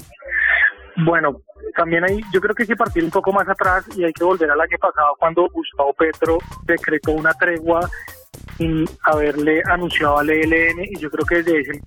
Bueno, 1.05 1.41
también 1.77 2.05
hay, 2.05 2.21
yo 2.33 2.41
creo 2.41 2.55
que 2.55 2.65
hay 2.65 2.69
que 2.69 2.77
partir 2.77 3.03
un 3.03 3.11
poco 3.11 3.33
más 3.33 3.49
atrás 3.49 3.85
y 3.97 4.05
hay 4.05 4.13
que 4.13 4.25
volver 4.25 4.51
al 4.51 4.61
año 4.61 4.77
pasado 4.79 5.15
cuando 5.19 5.49
Gustavo 5.49 5.93
Petro 5.95 6.39
decretó 6.65 7.13
una 7.13 7.33
tregua 7.33 7.89
sin 8.59 8.85
haberle 9.05 9.63
anunciado 9.71 10.19
al 10.19 10.31
ELN 10.31 10.85
y 10.85 10.99
yo 10.99 11.11
creo 11.11 11.25
que 11.25 11.37
desde 11.37 11.61
ese 11.61 11.81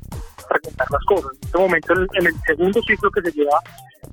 fragmentar 0.47 0.87
las 0.91 1.03
cosas. 1.05 1.31
En 1.33 1.45
este 1.45 1.57
momento, 1.57 1.93
en 1.93 2.27
el 2.27 2.33
segundo 2.45 2.81
ciclo 2.81 3.11
que 3.11 3.21
se 3.21 3.31
lleva, 3.31 3.59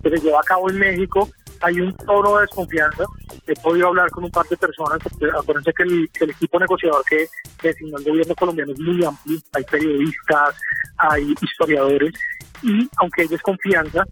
que 0.03 0.11
se 0.11 0.21
lleva 0.21 0.41
a 0.41 0.45
cabo 0.45 0.71
en 0.71 0.79
México, 0.79 1.29
hay 1.63 1.81
un 1.81 1.97
tono 1.97 2.37
de 2.37 2.43
desconfianza. 2.43 3.05
He 3.47 3.55
podido 3.55 3.89
hablar 3.89 4.11
con 4.11 4.25
un 4.25 4.31
par 4.31 4.47
de 4.47 4.57
personas, 4.57 4.99
acuérdense 5.39 5.73
que 5.73 5.83
el, 5.83 6.31
equipo 6.31 6.59
negociador 6.59 7.03
que, 7.09 7.27
designó 7.63 7.99
el 7.99 8.05
gobierno 8.05 8.35
colombiano 8.35 8.73
es 8.73 8.81
muy 8.81 9.05
amplio, 9.05 9.39
hay 9.53 9.65
periodistas, 9.65 10.57
hay 10.99 11.35
historiadores, 11.41 12.15
y 12.63 12.89
aunque 12.99 13.23
hay 13.23 13.29
desconfianza, 13.29 14.05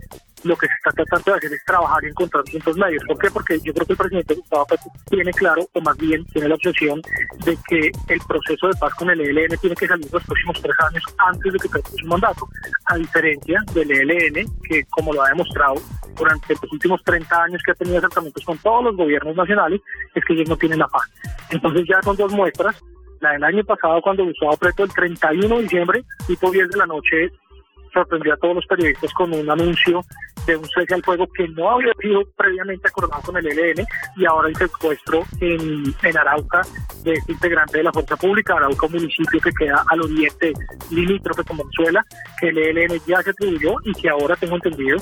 lo 0.44 0.56
que 0.56 0.66
se 0.66 0.72
está 0.74 0.90
tratando 0.90 1.32
de 1.32 1.38
hacer 1.38 1.52
es 1.52 1.64
trabajar 1.64 2.04
y 2.04 2.08
encontrar 2.08 2.44
puntos 2.44 2.76
medios. 2.76 3.02
¿Por 3.06 3.18
qué? 3.18 3.30
Porque 3.30 3.58
yo 3.60 3.72
creo 3.72 3.86
que 3.86 3.92
el 3.92 3.98
presidente 3.98 4.34
Gustavo 4.34 4.66
Petro 4.66 4.92
tiene 5.08 5.32
claro, 5.32 5.68
o 5.72 5.80
más 5.80 5.96
bien 5.98 6.24
tiene 6.26 6.48
la 6.48 6.54
obsesión, 6.54 7.02
de 7.44 7.58
que 7.68 7.90
el 8.08 8.20
proceso 8.26 8.68
de 8.68 8.74
paz 8.78 8.94
con 8.94 9.10
el 9.10 9.20
ELN 9.20 9.56
tiene 9.58 9.76
que 9.76 9.86
salir 9.86 10.08
los 10.12 10.24
próximos 10.24 10.60
tres 10.62 10.76
años 10.88 11.02
antes 11.18 11.52
de 11.52 11.58
que 11.58 11.68
termine 11.68 12.02
su 12.02 12.06
mandato, 12.06 12.48
a 12.86 12.96
diferencia 12.96 13.60
del 13.74 13.90
ELN, 13.90 14.46
que 14.68 14.84
como 14.90 15.12
lo 15.12 15.22
ha 15.22 15.28
demostrado 15.28 15.74
durante 16.16 16.54
los 16.54 16.72
últimos 16.72 17.02
30 17.04 17.42
años 17.42 17.62
que 17.64 17.72
ha 17.72 17.74
tenido 17.74 17.98
acercamientos 17.98 18.44
con 18.44 18.58
todos 18.58 18.84
los 18.84 18.96
gobiernos 18.96 19.36
nacionales, 19.36 19.80
es 20.14 20.24
que 20.24 20.34
ellos 20.34 20.48
no 20.48 20.56
tienen 20.56 20.78
la 20.78 20.88
paz. 20.88 21.10
Entonces 21.50 21.86
ya 21.88 22.00
son 22.02 22.16
dos 22.16 22.32
muestras. 22.32 22.76
La 23.20 23.32
del 23.32 23.44
año 23.44 23.62
pasado, 23.64 24.00
cuando 24.00 24.24
Gustavo 24.24 24.56
Petro, 24.56 24.84
el 24.86 24.94
31 24.94 25.56
de 25.56 25.62
diciembre, 25.62 26.04
tipo 26.26 26.50
10 26.50 26.70
de 26.70 26.78
la 26.78 26.86
noche, 26.86 27.30
sorprendió 27.92 28.34
a 28.34 28.36
todos 28.36 28.54
los 28.54 28.66
periodistas 28.66 29.12
con 29.12 29.32
un 29.32 29.50
anuncio 29.50 30.02
un 30.56 30.68
cese 30.68 30.94
al 30.94 31.02
fuego 31.02 31.26
que 31.34 31.48
no 31.48 31.70
había 31.70 31.92
sido 32.00 32.22
previamente 32.36 32.88
acordado 32.88 33.22
con 33.22 33.36
el 33.36 33.46
ELN 33.46 33.86
y 34.16 34.24
ahora 34.26 34.48
el 34.48 34.56
secuestro 34.56 35.24
en, 35.40 35.94
en 36.02 36.18
Arauca 36.18 36.62
de 37.02 37.12
este 37.12 37.32
integrante 37.32 37.78
de 37.78 37.84
la 37.84 37.92
Fuerza 37.92 38.16
Pública, 38.16 38.54
Arauca, 38.54 38.86
un 38.86 38.92
municipio 38.92 39.40
que 39.40 39.50
queda 39.52 39.84
al 39.88 40.02
oriente 40.02 40.52
limítrofe 40.90 41.44
con 41.44 41.58
Venezuela, 41.58 42.04
que 42.38 42.48
el 42.48 42.58
ELN 42.58 43.00
ya 43.06 43.22
se 43.22 43.30
atribuyó 43.30 43.74
y 43.84 43.92
que 43.92 44.08
ahora 44.08 44.36
tengo 44.36 44.56
entendido 44.56 44.98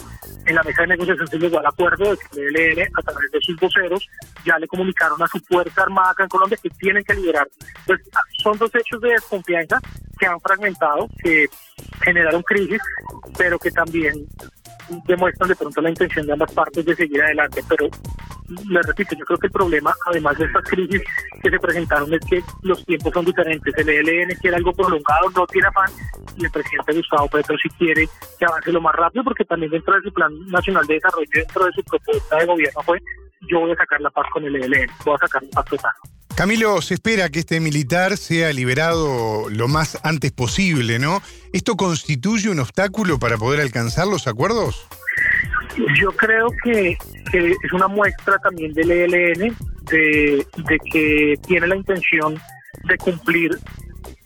en 0.47 0.55
la 0.55 0.63
mesa 0.63 0.83
de 0.83 0.89
negociación 0.89 1.27
se 1.27 1.39
llegó 1.39 1.59
al 1.59 1.67
acuerdo 1.67 2.11
de 2.11 2.17
que 2.17 2.41
el 2.41 2.57
ELN 2.57 2.89
a 2.97 3.03
través 3.03 3.31
de 3.31 3.41
sus 3.41 3.57
voceros 3.57 4.09
ya 4.45 4.59
le 4.59 4.67
comunicaron 4.67 5.23
a 5.23 5.27
su 5.27 5.39
Fuerza 5.41 5.83
Armada 5.83 6.11
acá 6.11 6.23
en 6.23 6.29
Colombia 6.29 6.59
que 6.63 6.71
tienen 6.71 7.05
que 7.05 7.15
liberar. 7.15 7.49
Pues, 7.87 8.01
son 8.43 8.57
dos 8.59 8.71
hechos 8.75 9.01
de 9.01 9.11
desconfianza 9.11 9.79
que 10.19 10.27
han 10.27 10.41
fragmentado, 10.41 11.09
que 11.23 11.47
generaron 12.03 12.43
crisis, 12.43 12.81
pero 13.37 13.59
que 13.59 13.71
también 13.71 14.27
demuestran 15.07 15.49
de 15.49 15.57
pronto 15.57 15.81
la 15.81 15.91
intención 15.91 16.27
de 16.27 16.33
ambas 16.33 16.53
partes 16.53 16.85
de 16.85 16.95
seguir 16.95 17.23
adelante, 17.23 17.63
pero 17.69 17.89
le 18.69 18.81
repito, 18.83 19.15
yo 19.15 19.25
creo 19.25 19.39
que 19.39 19.47
el 19.49 19.53
problema, 19.53 19.95
además 20.07 20.39
de 20.39 20.47
estas 20.47 20.65
crisis 20.65 21.03
que 21.43 21.51
se 21.51 21.59
presentaron, 21.59 22.13
es 22.15 22.21
que 22.29 22.43
los 22.63 22.85
tiempos 22.87 23.13
son 23.13 23.25
diferentes. 23.25 23.75
El 23.77 23.89
ELN 23.89 24.35
quiere 24.41 24.57
algo 24.57 24.73
prolongado, 24.73 25.31
no 25.37 25.47
tiene 25.47 25.69
afán, 25.69 25.91
y 26.37 26.45
el 26.45 26.51
presidente 26.51 26.95
Gustavo 26.95 27.29
Petro 27.29 27.57
sí 27.63 27.69
quiere 27.79 28.09
que 28.39 28.45
avance 28.47 28.73
lo 28.73 28.81
más 28.81 28.95
rápido, 28.95 29.25
porque 29.25 29.45
también 29.45 29.71
dentro 29.71 29.95
de 29.95 30.03
su 30.03 30.13
Plan 30.13 30.33
Nacional 30.47 30.87
de 30.87 30.95
Desarrollo, 30.95 31.29
dentro 31.33 31.65
de 31.67 31.73
su 31.73 31.83
propuesta 31.85 32.37
de 32.37 32.47
gobierno 32.47 32.81
fue, 32.83 32.99
yo 33.51 33.61
voy 33.61 33.73
a 33.73 33.77
sacar 33.77 34.01
la 34.01 34.11
paz 34.11 34.27
con 34.33 34.45
el 34.45 34.57
ELN, 34.57 34.91
voy 35.05 35.15
a 35.15 35.19
sacar 35.19 35.43
la 35.43 35.51
paz 35.51 35.65
total. 35.67 35.93
Camilo, 36.39 36.81
se 36.83 36.95
espera 36.95 37.31
que 37.31 37.41
este 37.41 37.59
militar 37.59 38.17
sea 38.17 38.53
liberado 38.53 39.51
lo 39.51 39.67
más 39.67 39.99
antes 40.05 40.31
posible, 40.31 41.01
¿no? 41.01 41.21
¿Esto 41.53 41.75
constituye 41.75 42.49
un 42.49 42.61
obstáculo 42.61 43.19
para 43.19 43.37
poder 43.37 43.61
alcanzar 43.61 44.07
los 44.07 44.29
acuerdos? 44.29 44.87
Yo 46.01 46.13
creo 46.13 46.47
que, 46.63 46.97
es 47.33 47.73
una 47.73 47.89
muestra 47.89 48.39
también 48.39 48.73
del 48.73 48.89
ELN 48.89 49.57
de, 49.91 50.47
que 50.93 51.35
tiene 51.45 51.67
la 51.67 51.75
intención 51.75 52.41
de 52.85 52.97
cumplir 52.99 53.59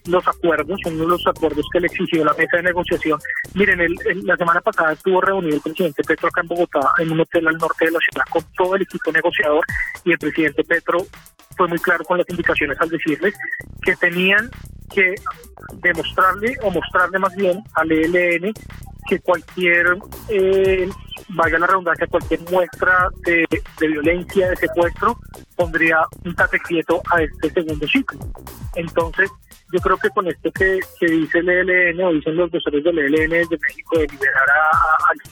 los 0.05 0.27
acuerdos, 0.27 0.79
uno 0.85 1.01
de 1.03 1.07
los 1.07 1.27
acuerdos 1.27 1.65
que 1.71 1.79
le 1.79 1.87
exigió 1.87 2.23
la 2.25 2.33
mesa 2.33 2.57
de 2.57 2.63
negociación. 2.63 3.19
Miren, 3.53 3.79
el, 3.79 3.95
la 4.23 4.35
semana 4.37 4.61
pasada 4.61 4.93
estuvo 4.93 5.21
reunido 5.21 5.55
el 5.55 5.61
presidente 5.61 6.03
Petro 6.03 6.27
acá 6.27 6.41
en 6.41 6.47
Bogotá, 6.47 6.91
en 6.99 7.11
un 7.11 7.21
hotel 7.21 7.47
al 7.47 7.57
norte 7.57 7.85
de 7.85 7.91
la 7.91 7.99
ciudad, 7.99 8.25
con 8.29 8.43
todo 8.57 8.75
el 8.75 8.81
equipo 8.81 9.11
negociador, 9.11 9.65
y 10.03 10.11
el 10.11 10.17
presidente 10.17 10.63
Petro 10.63 10.97
fue 11.55 11.67
muy 11.67 11.79
claro 11.79 12.03
con 12.03 12.17
las 12.17 12.29
indicaciones 12.29 12.77
al 12.79 12.89
decirles 12.89 13.33
que 13.81 13.95
tenían 13.95 14.49
que 14.93 15.15
demostrarle 15.75 16.55
o 16.61 16.71
mostrarle 16.71 17.19
más 17.19 17.35
bien 17.35 17.63
al 17.75 17.91
ELN 17.91 18.53
que 19.07 19.19
cualquier, 19.19 19.97
eh, 20.29 20.89
vaya 21.29 21.59
la 21.59 21.67
redundancia, 21.67 22.07
cualquier 22.07 22.41
muestra 22.51 23.09
de, 23.25 23.45
violencia, 23.79 24.49
de 24.49 24.55
secuestro, 24.55 25.17
pondría 25.55 25.99
un 26.25 26.35
tate 26.35 26.59
quieto 26.59 27.01
a 27.11 27.21
este 27.21 27.51
segundo 27.51 27.87
ciclo. 27.87 28.19
Entonces, 28.75 29.29
yo 29.73 29.79
creo 29.79 29.97
que 29.97 30.09
con 30.11 30.27
esto 30.27 30.51
que, 30.51 30.79
dice 31.01 31.39
el 31.39 31.49
ELN 31.49 32.03
o 32.03 32.13
dicen 32.13 32.35
los 32.35 32.51
doctores 32.51 32.83
del 32.83 32.99
ELN 32.99 33.49
de 33.49 33.57
México 33.59 33.97
de 33.97 34.07
liberar 34.07 34.47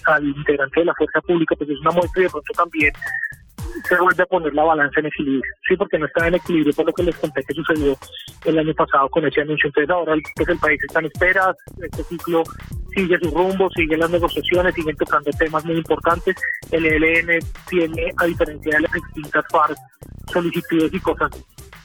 al 0.06 0.28
integrante 0.28 0.80
de 0.80 0.86
la 0.88 0.96
fuerza 0.96 1.22
pública, 1.22 1.56
pues 1.56 1.70
es 1.70 1.80
una 1.80 1.92
muestra 1.92 2.22
y 2.22 2.24
de 2.24 2.30
pronto 2.32 2.54
también 2.54 2.92
se 3.88 3.96
vuelve 4.00 4.24
a 4.24 4.26
poner 4.26 4.54
la 4.54 4.64
balanza 4.64 5.00
en 5.00 5.06
equilibrio, 5.06 5.54
sí, 5.68 5.76
porque 5.78 6.00
no 6.00 6.08
está 6.08 6.28
en 6.28 6.36
equilibrio 6.36 6.74
por 6.74 6.88
lo 6.88 6.94
que 6.94 7.04
les 7.04 7.16
conté 7.18 7.44
que 7.44 7.54
sucedió 7.54 7.96
el 8.46 8.58
año 8.58 8.74
pasado 8.74 9.08
con 9.10 9.26
ese 9.26 9.42
anuncio. 9.42 9.68
Entonces 9.68 9.90
ahora 9.92 10.16
pues, 10.36 10.50
el 10.50 10.58
país 10.58 10.80
está 10.84 11.00
en 11.00 11.06
espera, 11.06 11.56
este 11.80 12.04
ciclo 12.04 12.44
sigue 12.96 13.20
su 13.22 13.30
rumbo, 13.30 13.70
sigue 13.70 13.96
las 13.96 14.10
negociaciones, 14.10 14.74
siguen 14.74 14.96
tocando 14.98 15.30
temas 15.38 15.64
muy 15.66 15.78
importantes. 15.78 16.36
El 16.72 16.86
ELN 16.86 17.40
tiene, 17.70 18.12
a 18.18 18.26
diferencia 18.26 18.76
de 18.76 18.82
las 18.82 18.92
distintas 18.92 19.46
FARC, 19.52 19.78
solicitudes 20.32 20.92
y 20.94 21.00
cosas 21.00 21.30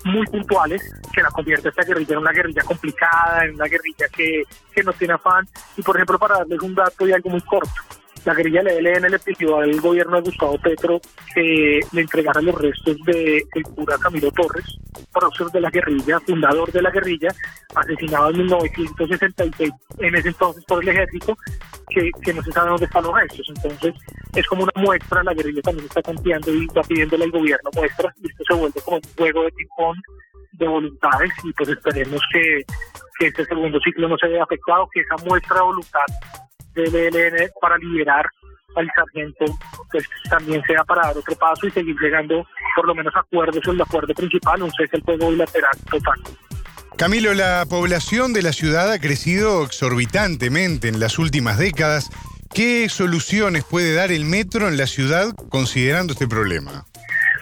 muy 0.07 0.27
puntuales 0.27 0.95
que 1.12 1.21
la 1.21 1.31
convierte 1.31 1.69
esta 1.69 1.83
guerrilla 1.83 2.14
en 2.14 2.21
una 2.21 2.33
guerrilla 2.33 2.62
complicada, 2.62 3.45
en 3.45 3.55
una 3.55 3.66
guerrilla 3.66 4.07
que, 4.09 4.45
que 4.73 4.83
no 4.83 4.92
tiene 4.92 5.14
afán. 5.14 5.47
Y 5.77 5.83
por 5.83 5.97
ejemplo, 5.97 6.19
para 6.19 6.38
darles 6.38 6.62
un 6.62 6.75
dato 6.75 7.07
y 7.07 7.12
algo 7.12 7.31
muy 7.31 7.40
corto, 7.40 7.83
la 8.27 8.35
guerrilla 8.35 8.62
del 8.65 8.85
ELN 8.85 9.09
le 9.09 9.19
pidió 9.21 9.59
al 9.59 9.81
gobierno 9.81 10.17
de 10.17 10.23
Gustavo 10.23 10.59
Petro 10.59 11.01
que 11.33 11.79
le 11.93 12.01
entregara 12.01 12.43
los 12.43 12.57
restos 12.57 12.97
del 13.07 13.62
cura 13.77 13.97
Camilo 13.99 14.33
Torres, 14.33 14.65
prócer 15.12 15.47
de 15.47 15.61
la 15.61 15.71
guerrilla, 15.71 16.19
fundador 16.19 16.71
de 16.73 16.83
la 16.83 16.91
guerrilla, 16.91 17.29
asesinado 17.77 18.31
en 18.31 18.39
1966, 18.39 19.71
en 19.99 20.15
ese 20.17 20.29
entonces 20.29 20.65
por 20.65 20.83
el 20.83 20.89
ejército, 20.89 21.39
que, 21.89 22.35
no 22.35 22.43
se 22.43 22.51
sabe 22.51 22.71
dónde 22.71 22.87
están 22.87 23.05
los 23.05 23.15
restos. 23.15 23.47
Entonces, 23.49 23.95
es 24.35 24.47
como 24.49 24.65
una 24.65 24.73
muestra, 24.75 25.23
la 25.23 25.33
guerrilla 25.33 25.62
también 25.62 25.87
está 25.87 26.03
confiando 26.03 26.53
y 26.53 26.67
va 26.67 26.83
pidiéndole 26.83 27.25
al 27.25 27.31
gobierno 27.31 27.71
muestras, 27.77 28.12
y 28.21 28.27
esto 28.29 28.43
se 28.49 28.55
vuelve 28.55 28.81
como 28.85 28.97
un 28.97 29.03
juego 29.17 29.45
de 29.45 29.53
ping-pong 29.53 29.99
de 30.51 30.67
voluntades, 30.67 31.31
y 31.45 31.53
pues 31.53 31.69
esperemos 31.69 32.21
que, 32.33 32.65
que 33.21 33.27
este 33.29 33.45
segundo 33.45 33.79
ciclo 33.79 34.09
no 34.09 34.19
se 34.19 34.27
vea 34.27 34.43
afectado, 34.43 34.89
que 34.93 35.01
esa 35.03 35.15
muestra 35.25 35.59
de 35.59 35.62
voluntad 35.62 36.07
del 36.83 36.95
ELN 36.95 37.51
para 37.61 37.77
liberar 37.79 38.27
al 38.77 38.91
sargento, 38.95 39.45
pues 39.91 40.05
también 40.29 40.62
sea 40.67 40.85
para 40.85 41.07
dar 41.07 41.17
otro 41.17 41.35
paso 41.37 41.67
y 41.67 41.71
seguir 41.71 41.97
llegando 42.01 42.47
por 42.75 42.87
lo 42.87 42.95
menos 42.95 43.15
a 43.17 43.21
acuerdos 43.21 43.62
en 43.67 43.75
el 43.75 43.83
acuerdo 43.83 44.15
principal, 44.15 44.62
un 44.62 44.71
cese 44.73 44.97
el 44.97 45.03
fuego 45.03 45.31
bilateral 45.31 45.77
total. 45.91 46.21
Camilo, 46.97 47.35
la 47.35 47.65
población 47.69 48.33
de 48.33 48.43
la 48.43 48.53
ciudad 48.53 48.91
ha 48.91 48.99
crecido 48.99 49.65
exorbitantemente 49.65 50.89
en 50.89 50.99
las 51.01 51.19
últimas 51.19 51.59
décadas. 51.59 52.11
¿Qué 52.55 52.89
soluciones 52.89 53.65
puede 53.65 53.95
dar 53.95 54.12
el 54.12 54.25
metro 54.25 54.69
en 54.69 54.79
la 54.79 54.87
ciudad 54.87 55.35
considerando 55.51 56.15
este 56.15 56.27
problema? 56.27 56.87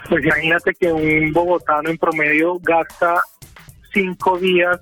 Pues 0.09 0.25
imagínate 0.25 0.73
que 0.75 0.93
un 0.93 1.33
bogotano 1.33 1.89
en 1.89 1.99
promedio 1.99 2.59
gasta 2.61 3.23
cinco 3.93 4.39
días 4.39 4.81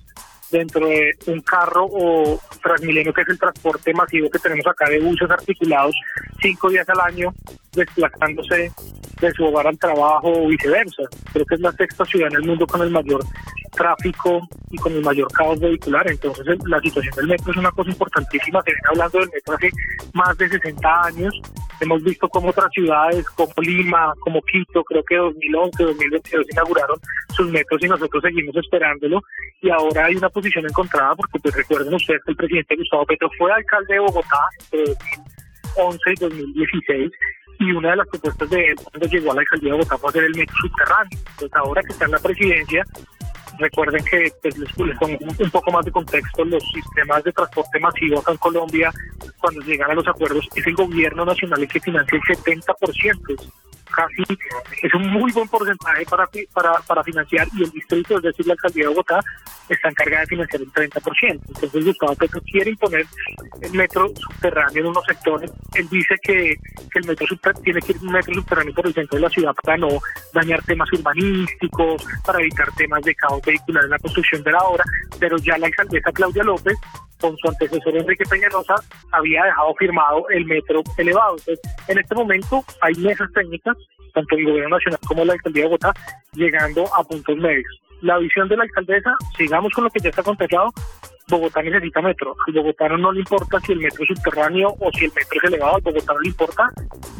dentro 0.52 0.86
de 0.86 1.16
un 1.26 1.40
carro 1.40 1.86
o 1.90 2.40
Transmilenio, 2.62 3.12
que 3.12 3.22
es 3.22 3.28
el 3.28 3.38
transporte 3.38 3.92
masivo 3.92 4.30
que 4.30 4.38
tenemos 4.38 4.66
acá 4.66 4.88
de 4.88 5.00
buses 5.00 5.28
articulados 5.30 5.94
cinco 6.40 6.70
días 6.70 6.88
al 6.88 7.00
año, 7.00 7.32
desplazándose 7.72 8.70
de 9.20 9.30
su 9.32 9.44
hogar 9.44 9.66
al 9.66 9.78
trabajo 9.78 10.30
o 10.30 10.48
viceversa. 10.48 11.02
Creo 11.32 11.46
que 11.46 11.54
es 11.54 11.60
la 11.60 11.72
sexta 11.72 12.04
ciudad 12.04 12.28
en 12.28 12.36
el 12.36 12.46
mundo 12.46 12.66
con 12.66 12.82
el 12.82 12.90
mayor 12.90 13.24
tráfico 13.72 14.40
y 14.70 14.76
con 14.76 14.92
el 14.92 15.02
mayor 15.02 15.30
caos 15.32 15.58
vehicular. 15.58 16.08
Entonces, 16.08 16.46
la 16.66 16.80
situación 16.80 17.14
del 17.16 17.28
metro 17.28 17.52
es 17.52 17.58
una 17.58 17.70
cosa 17.70 17.90
importantísima. 17.90 18.62
Se 18.62 18.72
viene 18.72 18.88
hablando 18.88 19.18
del 19.18 19.30
metro 19.30 19.54
hace 19.54 19.70
más 20.12 20.36
de 20.38 20.48
60 20.48 21.04
años. 21.04 21.40
Hemos 21.80 22.02
visto 22.04 22.28
cómo 22.28 22.50
otras 22.50 22.70
ciudades, 22.72 23.28
como 23.30 23.52
Lima, 23.60 24.12
como 24.20 24.40
Quito, 24.42 24.84
creo 24.84 25.02
que 25.04 25.16
2011, 25.16 25.82
2022 25.82 26.46
inauguraron 26.52 26.98
sus 27.34 27.50
metros 27.50 27.82
y 27.82 27.88
nosotros 27.88 28.22
seguimos 28.22 28.54
esperándolo. 28.56 29.20
Y 29.60 29.70
ahora 29.70 30.06
hay 30.06 30.16
una 30.16 30.28
posición 30.42 30.66
encontrada, 30.66 31.14
porque 31.14 31.38
pues 31.38 31.54
recuerden 31.54 31.94
ustedes 31.94 32.20
que 32.24 32.32
el 32.32 32.36
presidente 32.36 32.76
Gustavo 32.76 33.06
Petro 33.06 33.30
fue 33.38 33.52
alcalde 33.52 33.94
de 33.94 34.00
Bogotá 34.00 34.40
entre 34.60 34.94
2011 35.76 36.10
y 36.10 36.20
2016 36.20 37.10
y 37.60 37.72
una 37.72 37.90
de 37.90 37.96
las 37.96 38.08
propuestas 38.08 38.50
de 38.50 38.60
él 38.60 38.76
cuando 38.82 39.08
llegó 39.08 39.30
a 39.30 39.34
la 39.34 39.40
alcaldía 39.42 39.72
de 39.72 39.78
Bogotá 39.78 39.98
fue 39.98 40.10
hacer 40.10 40.24
el 40.24 40.34
metro 40.34 40.56
subterráneo. 40.56 41.18
Entonces 41.30 41.54
ahora 41.54 41.82
que 41.82 41.92
está 41.92 42.04
en 42.06 42.10
la 42.10 42.18
presidencia, 42.18 42.86
Recuerden 43.58 44.04
que 44.04 44.32
pues, 44.40 44.58
les, 44.58 44.72
pongo 44.72 45.18
un 45.38 45.50
poco 45.50 45.70
más 45.72 45.84
de 45.84 45.92
contexto, 45.92 46.44
los 46.44 46.62
sistemas 46.72 47.22
de 47.24 47.32
transporte 47.32 47.78
masivo 47.80 48.20
acá 48.20 48.32
en 48.32 48.38
Colombia, 48.38 48.92
cuando 49.40 49.60
llegan 49.62 49.90
a 49.90 49.94
los 49.94 50.06
acuerdos, 50.06 50.48
es 50.54 50.66
el 50.66 50.74
gobierno 50.74 51.24
nacional 51.24 51.60
el 51.60 51.68
que 51.68 51.80
financia 51.80 52.18
el 52.18 52.36
70% 52.36 53.52
casi 53.92 54.22
es 54.82 54.94
un 54.94 55.08
muy 55.10 55.30
buen 55.32 55.48
porcentaje 55.48 56.04
para, 56.06 56.28
para, 56.52 56.72
para 56.80 57.04
financiar 57.04 57.46
y 57.54 57.62
el 57.62 57.70
distrito, 57.70 58.16
es 58.16 58.22
decir, 58.22 58.46
la 58.46 58.54
alcaldía 58.54 58.84
de 58.84 58.88
Bogotá, 58.88 59.20
está 59.68 59.88
encargada 59.88 60.22
de 60.22 60.26
financiar 60.26 60.62
el 60.62 60.72
30%. 60.72 61.40
Entonces 61.48 61.84
Gustavo 61.84 62.14
Petro 62.16 62.40
quiere 62.42 62.70
imponer 62.70 63.06
el 63.60 63.72
metro 63.72 64.08
subterráneo 64.16 64.82
en 64.82 64.86
unos 64.88 65.04
sectores. 65.04 65.50
Él 65.74 65.88
dice 65.88 66.16
que, 66.22 66.56
el 66.94 67.06
metro 67.06 67.26
tiene 67.62 67.80
que 67.80 67.92
ir 67.92 67.98
un 68.02 68.12
metro 68.12 68.34
subterráneo 68.34 68.74
por 68.74 68.86
el 68.86 68.94
centro 68.94 69.16
de 69.16 69.22
la 69.22 69.30
ciudad 69.30 69.54
para 69.62 69.78
no 69.78 69.88
dañar 70.32 70.62
temas 70.64 70.92
urbanísticos, 70.92 72.04
para 72.24 72.40
evitar 72.40 72.70
temas 72.76 73.02
de 73.02 73.14
caos 73.14 73.41
vehicular 73.44 73.84
en 73.84 73.90
la 73.90 73.98
construcción 73.98 74.42
de 74.42 74.52
la 74.52 74.58
obra, 74.58 74.84
pero 75.18 75.36
ya 75.38 75.58
la 75.58 75.66
alcaldesa 75.66 76.12
Claudia 76.12 76.42
López 76.42 76.76
con 77.20 77.36
su 77.36 77.48
antecesor 77.48 77.96
Enrique 77.96 78.24
Peñalosa 78.28 78.74
había 79.12 79.44
dejado 79.44 79.74
firmado 79.76 80.28
el 80.30 80.44
metro 80.44 80.82
elevado. 80.98 81.36
Entonces, 81.38 81.60
en 81.88 81.98
este 81.98 82.14
momento 82.14 82.64
hay 82.80 82.94
mesas 82.94 83.32
técnicas, 83.32 83.76
tanto 84.12 84.36
el 84.36 84.44
gobierno 84.44 84.76
nacional 84.76 84.98
como 85.06 85.24
la 85.24 85.34
alcaldía 85.34 85.62
de 85.62 85.68
Bogotá, 85.68 85.94
llegando 86.32 86.84
a 86.94 87.04
puntos 87.04 87.36
medios. 87.36 87.80
La 88.02 88.18
visión 88.18 88.48
de 88.48 88.56
la 88.56 88.64
alcaldesa, 88.64 89.16
sigamos 89.36 89.72
con 89.72 89.84
lo 89.84 89.90
que 89.90 90.00
ya 90.00 90.10
está 90.10 90.22
contemplado, 90.22 90.72
Bogotá 91.28 91.62
necesita 91.62 92.02
metro. 92.02 92.34
Al 92.46 92.52
bogotano 92.52 92.98
no 92.98 93.12
le 93.12 93.20
importa 93.20 93.58
si 93.60 93.72
el 93.72 93.78
metro 93.78 94.02
es 94.02 94.08
subterráneo 94.08 94.76
o 94.78 94.90
si 94.92 95.04
el 95.04 95.12
metro 95.14 95.38
es 95.42 95.44
elevado, 95.44 95.76
al 95.76 95.82
bogotano 95.82 96.20
le 96.20 96.28
importa 96.28 96.70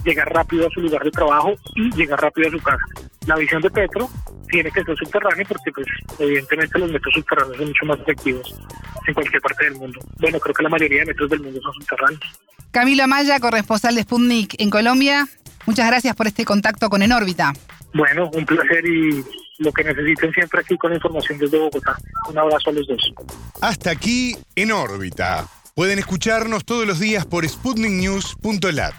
llegar 0.05 0.33
rápido 0.33 0.66
a 0.66 0.71
su 0.71 0.81
lugar 0.81 1.03
de 1.03 1.11
trabajo 1.11 1.55
y 1.77 1.90
llegar 1.92 2.21
rápido 2.21 2.49
a 2.49 2.51
su 2.51 2.59
casa. 2.59 2.85
La 3.27 3.37
visión 3.37 3.62
de 3.62 3.71
Petro 3.71 4.09
tiene 4.49 4.71
que 4.71 4.83
ser 4.83 4.97
subterráneo 4.97 5.47
porque 5.49 5.71
pues 5.73 5.87
evidentemente 6.18 6.79
los 6.79 6.90
metros 6.90 7.14
subterráneos 7.14 7.57
son 7.57 7.66
mucho 7.68 7.87
más 7.87 8.01
efectivos 8.01 8.55
en 9.07 9.14
cualquier 9.14 9.40
parte 9.40 9.64
del 9.64 9.75
mundo. 9.77 10.01
Bueno, 10.18 10.38
creo 10.40 10.55
que 10.55 10.62
la 10.62 10.68
mayoría 10.68 11.01
de 11.01 11.07
metros 11.07 11.31
del 11.31 11.40
mundo 11.40 11.61
son 11.62 11.73
subterráneos. 11.75 12.40
Camilo 12.73 13.05
Amaya, 13.05 13.38
corresponsal 13.38 13.95
de 13.95 14.03
Sputnik 14.03 14.61
en 14.61 14.71
Colombia, 14.71 15.27
muchas 15.66 15.87
gracias 15.87 16.16
por 16.16 16.27
este 16.27 16.45
contacto 16.45 16.90
con 16.90 17.03
En 17.03 17.12
órbita. 17.12 17.53
Bueno, 17.95 18.31
un 18.33 18.45
placer 18.45 18.85
y 18.87 19.25
lo 19.62 19.72
que 19.72 19.85
necesiten 19.85 20.33
siempre 20.33 20.61
aquí 20.61 20.77
con 20.77 20.92
información 20.92 21.38
desde 21.38 21.59
Bogotá. 21.59 21.96
Un 22.29 22.38
abrazo 22.38 22.70
a 22.70 22.72
los 22.72 22.87
dos. 22.87 23.12
Hasta 23.61 23.90
aquí 23.90 24.37
En 24.55 24.72
órbita. 24.72 25.46
Pueden 25.75 25.98
escucharnos 25.98 26.64
todos 26.64 26.87
los 26.87 27.01
días 27.01 27.25
por 27.25 27.48
sputniknews.lat. 27.48 28.94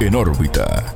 En 0.00 0.14
órbita. 0.14 0.94